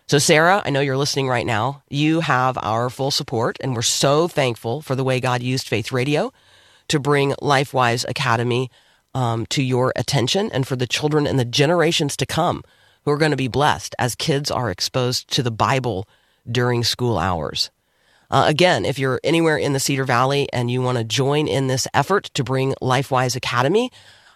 [0.07, 1.83] So, Sarah, I know you're listening right now.
[1.89, 5.91] You have our full support, and we're so thankful for the way God used Faith
[5.91, 6.33] Radio
[6.89, 8.69] to bring LifeWise Academy
[9.13, 12.63] um, to your attention and for the children and the generations to come
[13.05, 16.07] who are going to be blessed as kids are exposed to the Bible
[16.49, 17.71] during school hours.
[18.31, 21.67] Uh, again, if you're anywhere in the Cedar Valley and you want to join in
[21.67, 23.91] this effort to bring LifeWise Academy,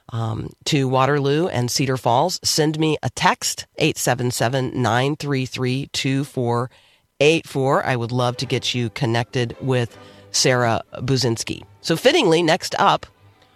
[0.10, 7.86] um, to Waterloo and Cedar Falls, send me a text 877 933 2484.
[7.86, 9.97] I would love to get you connected with
[10.31, 11.63] Sarah Buzinski.
[11.81, 13.05] So, fittingly, next up,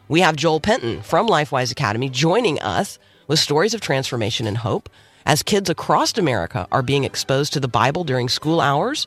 [0.08, 2.98] we have Joel Penton from LifeWise Academy joining us
[3.28, 4.90] with stories of transformation and hope
[5.26, 9.06] as kids across America are being exposed to the Bible during school hours.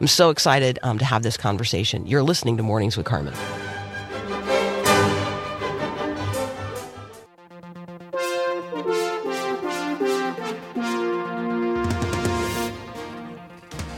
[0.00, 2.06] I'm so excited um, to have this conversation.
[2.06, 3.34] You're listening to Mornings with Carmen.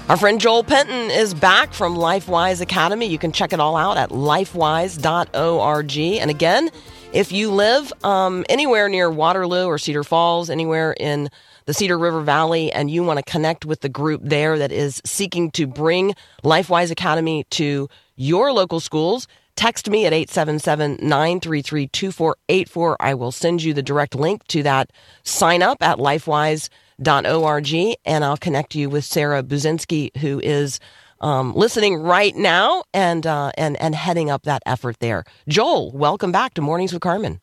[0.08, 3.06] Our friend Joel Penton is back from LifeWise Academy.
[3.06, 5.98] You can check it all out at lifewise.org.
[5.98, 6.68] And again,
[7.12, 11.30] if you live um, anywhere near Waterloo or Cedar Falls, anywhere in
[11.66, 15.00] the Cedar River Valley, and you want to connect with the group there that is
[15.04, 22.96] seeking to bring LifeWise Academy to your local schools, text me at 877 933 2484.
[23.00, 24.90] I will send you the direct link to that
[25.24, 26.70] sign up at LifeWise.org
[27.06, 30.78] org, and I'll connect you with Sarah Buzinski, who is
[31.20, 35.24] um, listening right now and uh, and and heading up that effort there.
[35.48, 37.40] Joel, welcome back to Mornings with Carmen.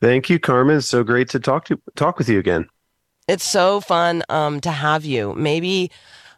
[0.00, 0.82] Thank you, Carmen.
[0.82, 2.68] So great to talk to talk with you again.
[3.28, 5.34] It's so fun um, to have you.
[5.34, 5.90] Maybe.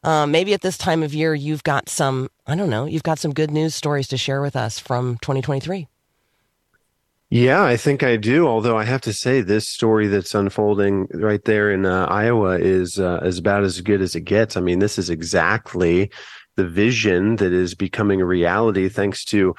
[0.04, 3.18] Uh, maybe at this time of year, you've got some, I don't know, you've got
[3.18, 5.88] some good news stories to share with us from 2023.
[7.30, 8.46] Yeah, I think I do.
[8.46, 12.98] Although I have to say, this story that's unfolding right there in uh, Iowa is
[12.98, 14.56] uh, is about as good as it gets.
[14.56, 16.10] I mean, this is exactly
[16.56, 19.54] the vision that is becoming a reality thanks to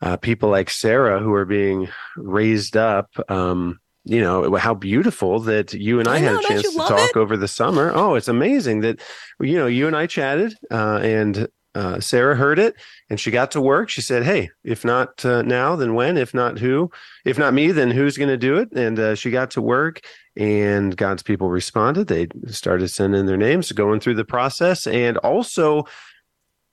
[0.00, 3.10] uh, people like Sarah who are being raised up.
[3.28, 7.10] Um, you know how beautiful that you and I, I had a chance to talk
[7.10, 7.16] it?
[7.16, 7.92] over the summer.
[7.94, 9.00] Oh, it's amazing that
[9.40, 12.74] you know you and I chatted, uh, and uh, Sarah heard it
[13.12, 13.90] and she got to work.
[13.90, 16.16] She said, "Hey, if not uh, now, then when?
[16.16, 16.90] If not who?
[17.26, 20.00] If not me, then who's going to do it?" And uh, she got to work,
[20.34, 22.08] and God's people responded.
[22.08, 25.84] They started sending their names, going through the process, and also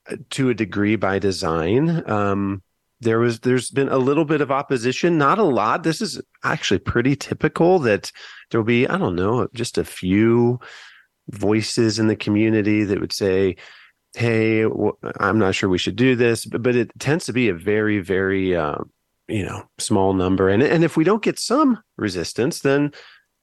[0.09, 2.09] uh, to a degree by design.
[2.09, 2.63] Um,
[3.01, 5.83] there was there's been a little bit of opposition, not a lot.
[5.83, 8.11] This is actually pretty typical that
[8.51, 10.59] there'll be I don't know just a few
[11.29, 13.55] voices in the community that would say
[14.15, 14.65] hey
[15.19, 17.99] i'm not sure we should do this but, but it tends to be a very
[17.99, 18.77] very uh,
[19.27, 22.91] you know small number and and if we don't get some resistance then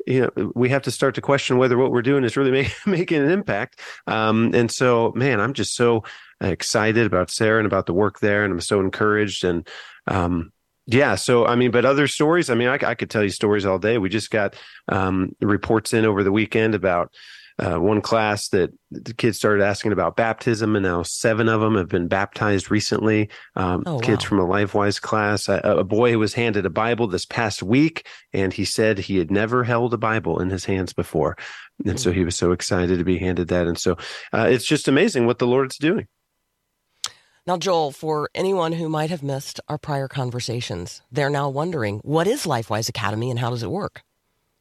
[0.06, 2.74] you know we have to start to question whether what we're doing is really make,
[2.86, 6.02] making an impact um, and so man i'm just so
[6.40, 9.68] excited about sarah and about the work there and i'm so encouraged and
[10.06, 10.52] um,
[10.86, 13.64] yeah so i mean but other stories i mean I, I could tell you stories
[13.64, 14.54] all day we just got
[14.88, 17.12] um, reports in over the weekend about
[17.58, 21.74] uh, one class that the kids started asking about baptism, and now seven of them
[21.74, 23.30] have been baptized recently.
[23.54, 25.48] Um, Oh, kids from a LifeWise class.
[25.48, 29.30] A, a boy was handed a Bible this past week, and he said he had
[29.30, 31.38] never held a Bible in his hands before,
[31.86, 33.66] and so he was so excited to be handed that.
[33.66, 33.96] And so
[34.34, 36.06] uh, it's just amazing what the Lord's doing.
[37.46, 42.26] Now, Joel, for anyone who might have missed our prior conversations, they're now wondering what
[42.26, 44.02] is LifeWise Academy and how does it work?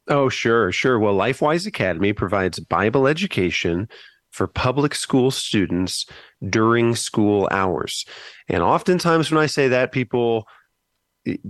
[0.07, 0.99] Oh, sure, sure.
[0.99, 3.89] Well, LifeWise Academy provides Bible education
[4.29, 6.05] for public school students
[6.47, 8.05] during school hours.
[8.49, 10.45] And oftentimes when I say that, people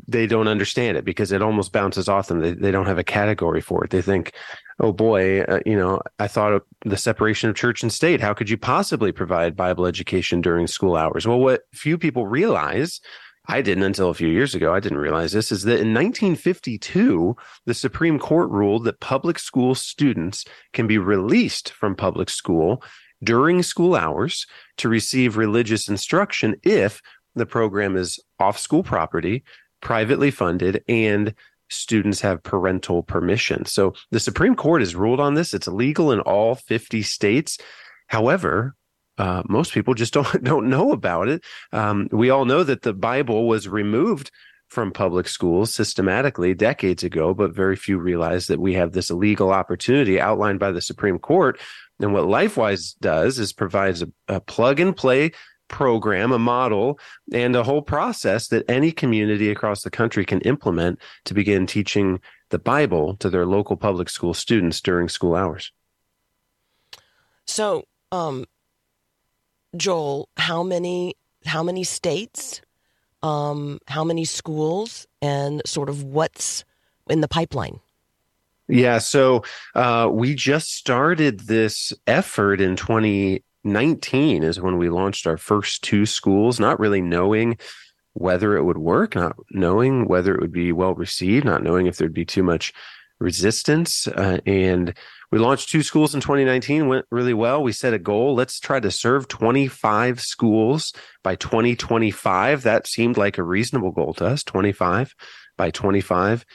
[0.08, 2.40] they don't understand it because it almost bounces off them.
[2.40, 3.90] They, they don't have a category for it.
[3.90, 4.34] They think,
[4.80, 8.22] oh boy, uh, you know, I thought of the separation of church and state.
[8.22, 11.28] How could you possibly provide Bible education during school hours?
[11.28, 13.02] Well, what few people realize,
[13.48, 17.36] I didn't until a few years ago, I didn't realize this, is that in 1952,
[17.66, 22.82] the Supreme Court ruled that public school students can be released from public school
[23.24, 24.46] during school hours
[24.78, 27.02] to receive religious instruction if
[27.36, 29.44] the program is off school property
[29.82, 31.34] privately funded and
[31.70, 33.66] students have parental permission.
[33.66, 35.54] So the Supreme Court has ruled on this.
[35.54, 37.58] It's illegal in all 50 states.
[38.08, 38.76] However,
[39.18, 41.44] uh, most people just don't don't know about it.
[41.72, 44.32] Um, we all know that the Bible was removed
[44.68, 49.52] from public schools systematically decades ago, but very few realize that we have this legal
[49.52, 51.60] opportunity outlined by the Supreme Court.
[52.00, 55.32] And what LifeWise does is provides a, a plug and play
[55.68, 57.00] program, a model,
[57.34, 62.20] and a whole process that any community across the country can implement to begin teaching
[62.50, 65.72] the Bible to their local public school students during school hours.
[67.48, 68.46] So, um,
[69.76, 72.62] Joel, how many how many states,
[73.22, 76.64] um, how many schools, and sort of what's
[77.10, 77.80] in the pipeline?
[78.68, 79.44] Yeah, so
[79.76, 85.84] uh, we just started this effort in 20 19 is when we launched our first
[85.84, 87.58] two schools, not really knowing
[88.14, 91.98] whether it would work, not knowing whether it would be well received, not knowing if
[91.98, 92.72] there'd be too much
[93.20, 94.08] resistance.
[94.08, 94.94] Uh, and
[95.32, 97.62] we launched two schools in 2019, went really well.
[97.62, 98.36] We set a goal.
[98.36, 100.94] Let's try to serve 25 schools
[101.24, 102.64] by 2025.
[102.64, 105.14] That seemed like a reasonable goal to us, 25
[105.58, 106.46] by 25.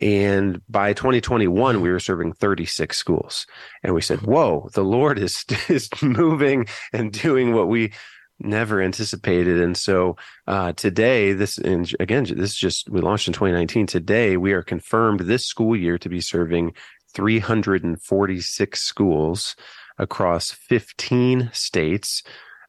[0.00, 3.46] And by 2021, we were serving 36 schools.
[3.82, 7.92] And we said, whoa, the Lord is, is moving and doing what we
[8.40, 9.60] never anticipated.
[9.60, 10.16] And so
[10.46, 13.86] uh, today, this, and again, this is just, we launched in 2019.
[13.86, 16.72] Today, we are confirmed this school year to be serving
[17.14, 19.54] 346 schools
[19.98, 22.24] across 15 states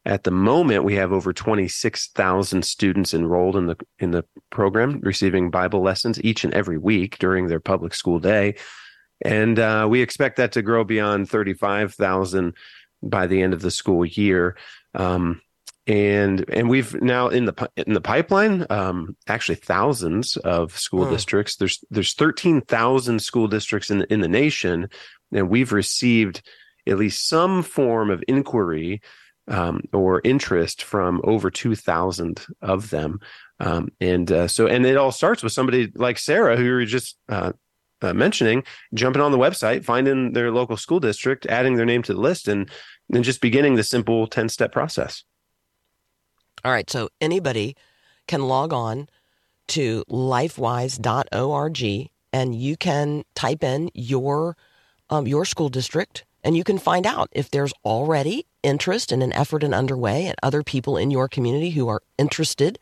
[0.05, 5.49] at the moment, we have over 26,000 students enrolled in the in the program, receiving
[5.49, 8.55] Bible lessons each and every week during their public school day,
[9.21, 12.53] and uh, we expect that to grow beyond 35,000
[13.01, 14.57] by the end of the school year.
[14.93, 15.41] Um,
[15.87, 21.57] and and we've now in the in the pipeline um, actually thousands of school districts.
[21.57, 24.89] There's there's 13,000 school districts in in the nation,
[25.31, 26.41] and we've received
[26.87, 29.01] at least some form of inquiry
[29.47, 33.19] um, or interest from over 2,000 of them.
[33.59, 36.85] Um, and uh, so, and it all starts with somebody like Sarah, who you were
[36.85, 37.53] just uh,
[38.01, 42.13] uh, mentioning, jumping on the website, finding their local school district, adding their name to
[42.13, 42.69] the list, and
[43.09, 45.23] then just beginning the simple 10 step process.
[46.63, 46.89] All right.
[46.89, 47.75] So anybody
[48.27, 49.07] can log on
[49.67, 54.57] to lifewise.org and you can type in your
[55.09, 59.33] um, your school district and you can find out if there's already interest and an
[59.33, 62.77] effort and underway and other people in your community who are interested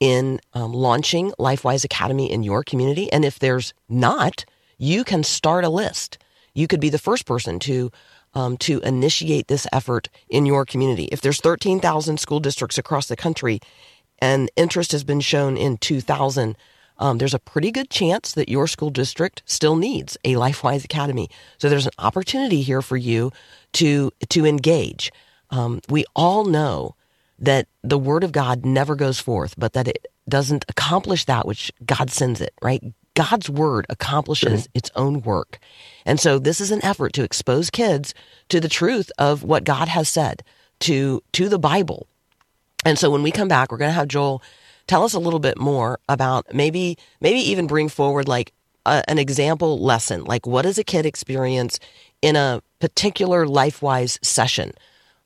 [0.00, 3.12] in um, launching LifeWise Academy in your community.
[3.12, 4.46] And if there's not,
[4.78, 6.16] you can start a list.
[6.54, 7.92] You could be the first person to
[8.36, 11.04] um, to initiate this effort in your community.
[11.12, 13.60] If there's 13,000 school districts across the country
[14.18, 16.56] and interest has been shown in 2,000,
[16.98, 21.28] um, there's a pretty good chance that your school district still needs a LifeWise Academy.
[21.58, 23.32] So there's an opportunity here for you
[23.74, 25.12] to to engage.
[25.50, 26.94] Um, we all know
[27.38, 31.72] that the Word of God never goes forth, but that it doesn't accomplish that which
[31.84, 32.54] God sends it.
[32.62, 32.82] Right?
[33.14, 35.58] God's Word accomplishes its own work,
[36.06, 38.14] and so this is an effort to expose kids
[38.48, 40.42] to the truth of what God has said
[40.80, 42.06] to to the Bible.
[42.84, 44.42] And so when we come back, we're going to have Joel
[44.86, 48.52] tell us a little bit more about maybe maybe even bring forward like
[48.86, 50.24] a, an example lesson.
[50.24, 51.78] Like what does a kid experience
[52.22, 54.72] in a particular lifewise session?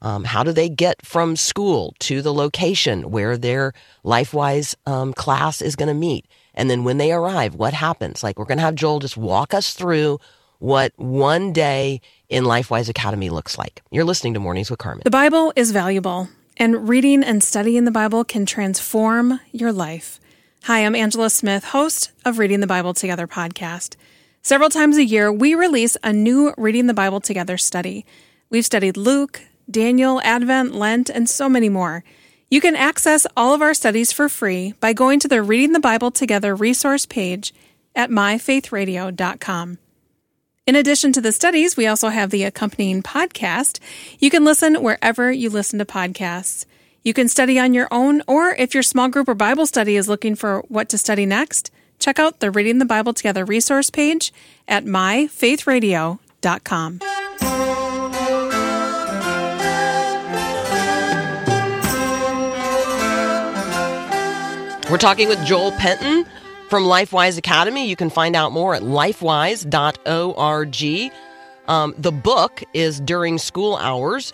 [0.00, 3.72] Um, how do they get from school to the location where their
[4.04, 6.26] lifewise um, class is going to meet?
[6.54, 8.22] And then when they arrive what happens?
[8.22, 10.20] Like we're going to have joel just walk us through
[10.58, 13.82] what one day in lifewise academy looks like.
[13.90, 15.02] You're listening to mornings with carmen.
[15.04, 16.28] The Bible is valuable,
[16.58, 20.20] and reading and studying the Bible can transform your life.
[20.64, 23.94] Hi, I'm Angela Smith, host of Reading the Bible Together podcast.
[24.42, 28.04] Several times a year, we release a new Reading the Bible Together study.
[28.50, 29.40] We've studied Luke,
[29.70, 32.02] Daniel, Advent, Lent, and so many more.
[32.50, 35.80] You can access all of our studies for free by going to the Reading the
[35.80, 37.54] Bible Together resource page
[37.94, 39.78] at myfaithradio.com.
[40.68, 43.80] In addition to the studies, we also have the accompanying podcast.
[44.18, 46.66] You can listen wherever you listen to podcasts.
[47.02, 50.10] You can study on your own, or if your small group or Bible study is
[50.10, 54.30] looking for what to study next, check out the Reading the Bible Together resource page
[54.68, 56.98] at myfaithradio.com.
[64.90, 66.26] We're talking with Joel Penton
[66.68, 67.88] from LifeWise Academy.
[67.88, 71.12] You can find out more at lifewise.org.
[71.66, 74.32] Um, the book is During School Hours.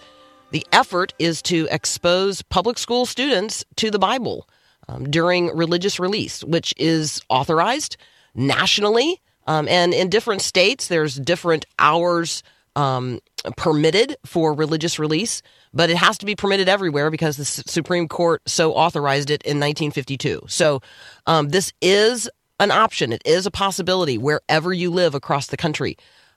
[0.51, 4.49] The effort is to expose public school students to the Bible
[4.89, 7.97] um, during religious release, which is authorized
[8.35, 9.21] nationally.
[9.47, 12.43] Um, and in different states, there's different hours
[12.77, 13.21] um,
[13.57, 15.43] permitted for religious release,
[15.75, 19.59] but it has to be permitted everywhere because the Supreme Court so authorized it in
[19.59, 20.43] 1952.
[20.47, 20.81] So
[21.27, 23.13] um, this is an option.
[23.13, 25.97] It is a possibility wherever you live across the country.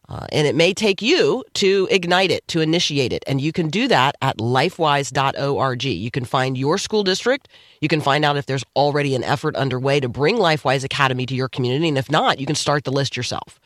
[0.10, 3.24] Uh, and it may take you to ignite it, to initiate it.
[3.28, 5.84] And you can do that at lifewise.org.
[5.84, 7.50] You can find your school district.
[7.82, 11.36] You can find out if there's already an effort underway to bring LifeWise Academy to
[11.36, 11.90] your community.
[11.90, 13.60] And if not, you can start the list yourself.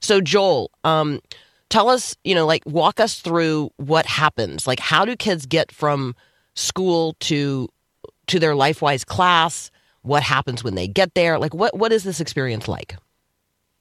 [0.00, 1.20] So, Joel, um,
[1.68, 4.66] tell us, you know, like walk us through what happens.
[4.66, 6.14] Like, how do kids get from
[6.54, 7.68] school to
[8.28, 9.70] to their LifeWise class?
[10.02, 11.38] What happens when they get there?
[11.38, 12.96] Like, what what is this experience like?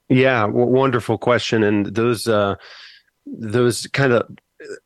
[0.09, 2.55] Yeah, w- wonderful question, and those uh,
[3.25, 4.27] those kind of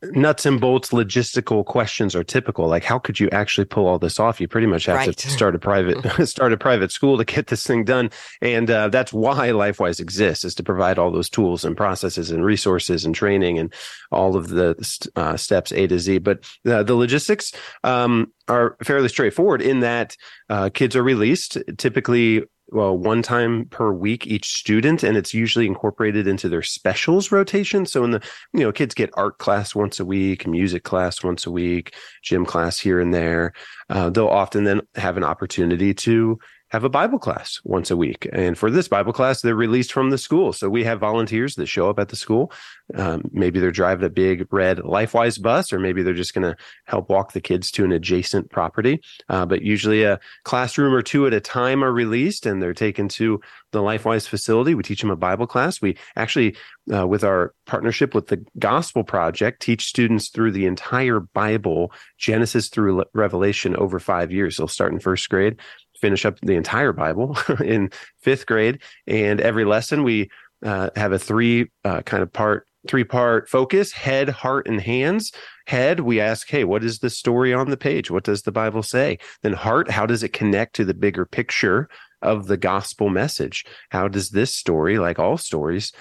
[0.02, 2.66] nuts and bolts logistical questions are typical.
[2.68, 4.40] Like, how could you actually pull all this off?
[4.40, 5.16] You pretty much have Right.
[5.16, 8.10] to start a private start a private school to get this thing done,
[8.42, 12.44] and uh, that's why LifeWise exists is to provide all those tools and processes and
[12.44, 13.72] resources and training and
[14.10, 14.74] all of the
[15.16, 16.18] uh, steps A to Z.
[16.18, 17.52] But uh, the logistics
[17.84, 20.16] um, are fairly straightforward in that
[20.48, 22.42] uh, kids are released typically
[22.72, 27.86] well one time per week each student and it's usually incorporated into their specials rotation.
[27.86, 31.46] So in the you know kids get art class once a week music class once
[31.46, 33.52] a week gym class here and there.
[33.88, 36.38] Uh, they'll often then have an opportunity to
[36.70, 38.28] have a Bible class once a week.
[38.32, 40.52] And for this Bible class, they're released from the school.
[40.52, 42.52] So we have volunteers that show up at the school.
[42.94, 46.56] Um, maybe they're driving a big red LifeWise bus, or maybe they're just going to
[46.84, 49.00] help walk the kids to an adjacent property.
[49.28, 53.08] Uh, but usually a classroom or two at a time are released and they're taken
[53.08, 53.40] to
[53.72, 54.74] the LifeWise facility.
[54.74, 55.82] We teach them a Bible class.
[55.82, 56.56] We actually,
[56.92, 62.68] uh, with our partnership with the Gospel Project, teach students through the entire Bible, Genesis
[62.68, 64.56] through Revelation, over five years.
[64.56, 65.56] They'll start in first grade
[66.00, 67.90] finish up the entire Bible in
[68.20, 68.80] fifth grade.
[69.06, 70.30] And every lesson we
[70.64, 75.32] uh, have a three uh, kind of part, three part focus head, heart, and hands.
[75.66, 78.10] Head, we ask, hey, what is the story on the page?
[78.10, 79.18] What does the Bible say?
[79.42, 81.88] Then heart, how does it connect to the bigger picture
[82.22, 83.64] of the gospel message?
[83.90, 85.92] How does this story, like all stories,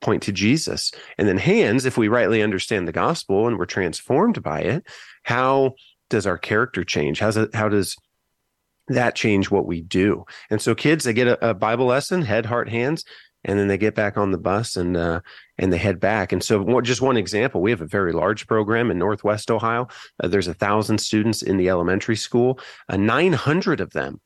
[0.00, 0.92] point to Jesus?
[1.18, 4.86] And then hands, if we rightly understand the gospel and we're transformed by it,
[5.24, 5.74] how
[6.08, 7.20] does our character change?
[7.20, 7.96] How's it, how does
[8.88, 10.24] that change what we do.
[10.50, 13.04] And so kids, they get a, a Bible lesson, head, heart, hands,
[13.44, 15.20] and then they get back on the bus and uh,
[15.58, 16.32] and they head back.
[16.32, 19.88] And so, one, just one example, we have a very large program in Northwest Ohio.
[20.22, 22.58] Uh, there's a thousand students in the elementary school.
[22.88, 24.20] Uh, Nine hundred of them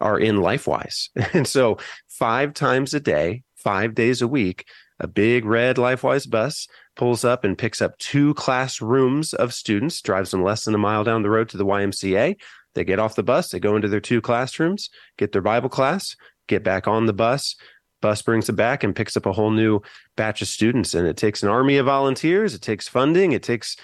[0.00, 4.66] are in LifeWise, and so five times a day, five days a week,
[5.00, 10.32] a big red LifeWise bus pulls up and picks up two classrooms of students, drives
[10.32, 12.36] them less than a mile down the road to the YMCA.
[12.74, 16.16] They get off the bus, they go into their two classrooms, get their Bible class,
[16.46, 17.56] get back on the bus.
[18.00, 19.80] Bus brings them back and picks up a whole new
[20.14, 20.94] batch of students.
[20.94, 23.76] And it takes an army of volunteers, it takes funding, it takes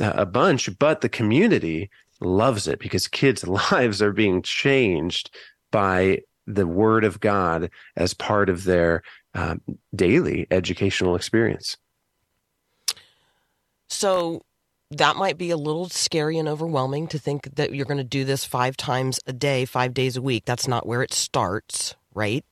[0.00, 5.34] uh, a bunch, but the community loves it because kids' lives are being changed
[5.70, 9.02] by the word of God as part of their
[9.34, 9.60] um,
[9.94, 11.76] daily educational experience.
[13.88, 14.44] So
[14.90, 18.24] that might be a little scary and overwhelming to think that you're going to do
[18.24, 20.44] this five times a day, five days a week.
[20.46, 22.44] That's not where it starts, right?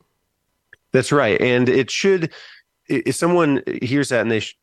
[0.92, 1.40] That's right.
[1.40, 2.32] And it should,
[2.88, 4.56] if someone hears that and they sh-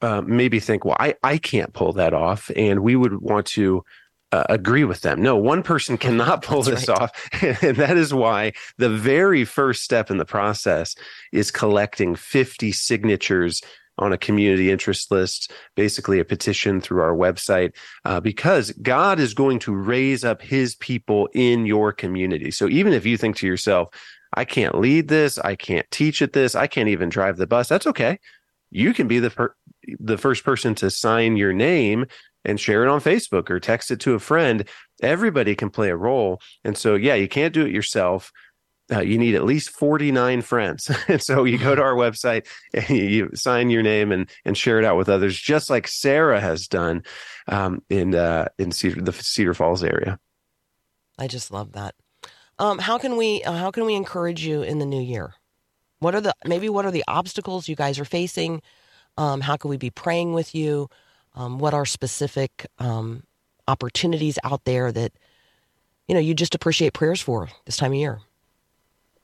[0.00, 2.50] uh, maybe think, well, I, I can't pull that off.
[2.56, 3.84] And we would want to
[4.32, 5.22] uh, agree with them.
[5.22, 7.02] No, one person cannot pull That's this right.
[7.02, 7.28] off.
[7.62, 10.94] And that is why the very first step in the process
[11.32, 13.62] is collecting 50 signatures
[13.98, 17.72] on a community interest list, basically a petition through our website,
[18.04, 22.50] uh, because God is going to raise up his people in your community.
[22.50, 23.88] So even if you think to yourself,
[24.34, 27.68] I can't lead this, I can't teach at this, I can't even drive the bus,
[27.68, 28.18] that's okay.
[28.70, 29.54] You can be the per-
[29.98, 32.04] the first person to sign your name
[32.44, 34.64] and share it on Facebook or text it to a friend.
[35.02, 36.40] Everybody can play a role.
[36.64, 38.32] And so, yeah, you can't do it yourself.
[38.90, 40.90] Uh, you need at least 49 friends.
[41.08, 44.78] and so you go to our website and you sign your name and, and share
[44.78, 47.02] it out with others, just like Sarah has done
[47.46, 50.18] um, in, uh, in Cedar, the Cedar Falls area.
[51.18, 51.94] I just love that.
[52.58, 55.34] Um, how can we uh, how can we encourage you in the new year?
[56.00, 58.62] What are the maybe what are the obstacles you guys are facing?
[59.16, 60.88] Um, how can we be praying with you?
[61.34, 63.22] Um, what are specific um,
[63.68, 65.12] opportunities out there that
[66.08, 68.20] you know you just appreciate prayers for this time of year?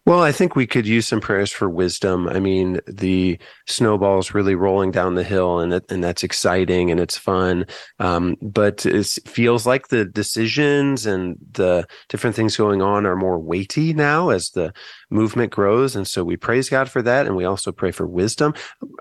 [0.07, 2.28] Well, I think we could use some prayers for wisdom.
[2.28, 7.00] I mean, the snowball's really rolling down the hill, and it, and that's exciting and
[7.00, 7.64] it's fun.
[8.00, 13.38] Um, but it feels like the decisions and the different things going on are more
[13.38, 14.74] weighty now as the
[15.15, 18.53] movement grows, and so we praise God for that, and we also pray for wisdom.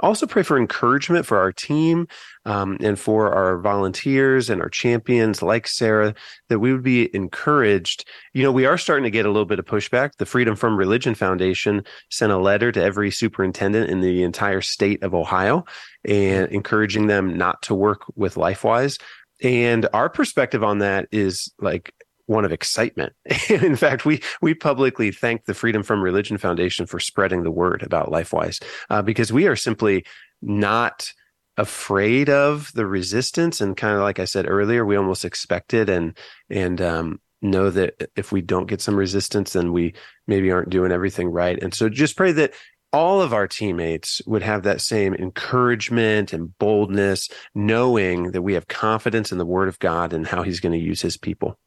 [0.01, 2.07] Also, pray for encouragement for our team
[2.45, 6.13] um, and for our volunteers and our champions like Sarah,
[6.49, 8.07] that we would be encouraged.
[8.33, 10.11] You know, we are starting to get a little bit of pushback.
[10.17, 15.01] The Freedom from Religion Foundation sent a letter to every superintendent in the entire state
[15.03, 15.65] of Ohio
[16.05, 18.99] and encouraging them not to work with LifeWise.
[19.41, 21.93] And our perspective on that is like
[22.25, 23.13] one of excitement.
[23.49, 27.83] in fact, we we publicly thank the Freedom from Religion Foundation for spreading the word
[27.83, 30.05] about LifeWise uh, because we are simply
[30.41, 31.11] not
[31.57, 35.89] afraid of the resistance and kind of like I said earlier, we almost expect it
[35.89, 36.17] and
[36.49, 39.93] and um, know that if we don't get some resistance, then we
[40.27, 41.61] maybe aren't doing everything right.
[41.61, 42.53] And so just pray that
[42.91, 48.67] all of our teammates would have that same encouragement and boldness, knowing that we have
[48.67, 51.57] confidence in the Word of God and how He's going to use His people.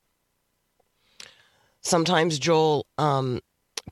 [1.86, 3.38] Sometimes, Joel, um,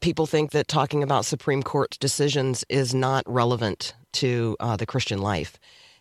[0.01, 5.21] people think that talking about Supreme Court decisions is not relevant to uh, the Christian
[5.21, 5.61] life.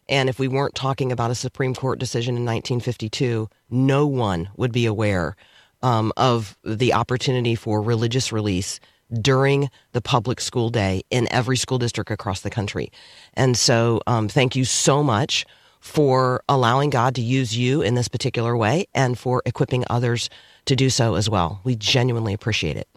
[0.10, 4.72] And if we weren't talking about a Supreme Court decision in 1952, no one would
[4.72, 5.36] be aware
[5.84, 8.80] um, of the opportunity for religious release
[9.22, 12.92] during the public school day in every school district across the country.
[13.36, 15.46] And so, um, thank you so much
[15.84, 20.30] for allowing God to use you in this particular way and for equipping others
[20.64, 21.60] to do so as well.
[21.66, 22.88] We genuinely appreciate it.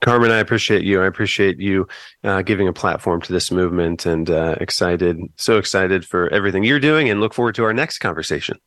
[0.00, 1.02] Carmen, I appreciate you.
[1.02, 1.86] I appreciate you
[2.24, 6.80] uh, giving a platform to this movement and uh, excited, so excited for everything you're
[6.80, 8.58] doing and look forward to our next conversation.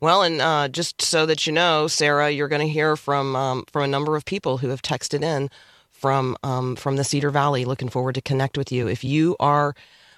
[0.00, 3.64] Well, and uh, just so that you know, Sarah, you're going to hear from um,
[3.72, 5.50] from a number of people who have texted in
[5.92, 7.64] from um, from the Cedar Valley.
[7.64, 8.88] Looking forward to connect with you.
[8.88, 9.74] If you are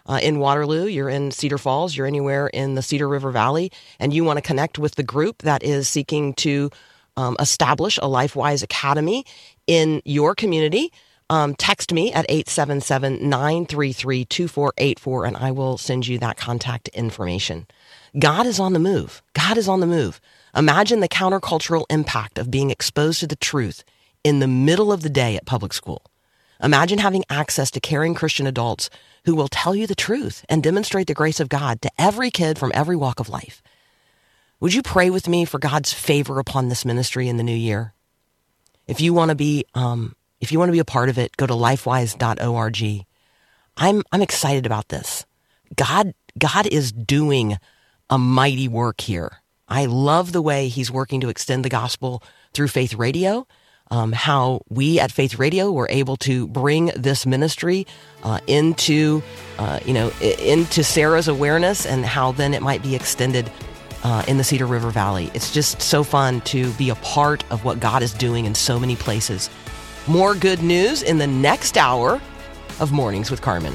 [0.06, 4.12] uh, in Waterloo, you're in Cedar Falls, you're anywhere in the Cedar River Valley, and
[4.12, 6.70] you want to connect with the group that is seeking to
[7.16, 9.24] um, establish a LifeWise Academy
[9.66, 10.92] in your community,
[11.28, 17.66] um, text me at 877 933 2484 and I will send you that contact information.
[18.18, 19.22] God is on the move.
[19.34, 20.20] God is on the move.
[20.56, 23.84] Imagine the countercultural impact of being exposed to the truth
[24.24, 26.09] in the middle of the day at public school.
[26.62, 28.90] Imagine having access to caring Christian adults
[29.24, 32.58] who will tell you the truth and demonstrate the grace of God to every kid
[32.58, 33.62] from every walk of life.
[34.60, 37.94] Would you pray with me for God's favor upon this ministry in the new year?
[38.86, 41.36] If you want to be, um, if you want to be a part of it,
[41.36, 43.06] go to lifewise.org.
[43.76, 45.24] I'm, I'm excited about this.
[45.76, 47.56] God, God is doing
[48.10, 49.40] a mighty work here.
[49.68, 53.46] I love the way he's working to extend the gospel through Faith Radio.
[53.92, 57.88] Um, how we at Faith Radio were able to bring this ministry
[58.22, 59.20] uh, into,
[59.58, 63.50] uh, you know, into Sarah's awareness, and how then it might be extended
[64.04, 65.30] uh, in the Cedar River Valley.
[65.34, 68.78] It's just so fun to be a part of what God is doing in so
[68.78, 69.50] many places.
[70.06, 72.20] More good news in the next hour
[72.78, 73.74] of Mornings with Carmen.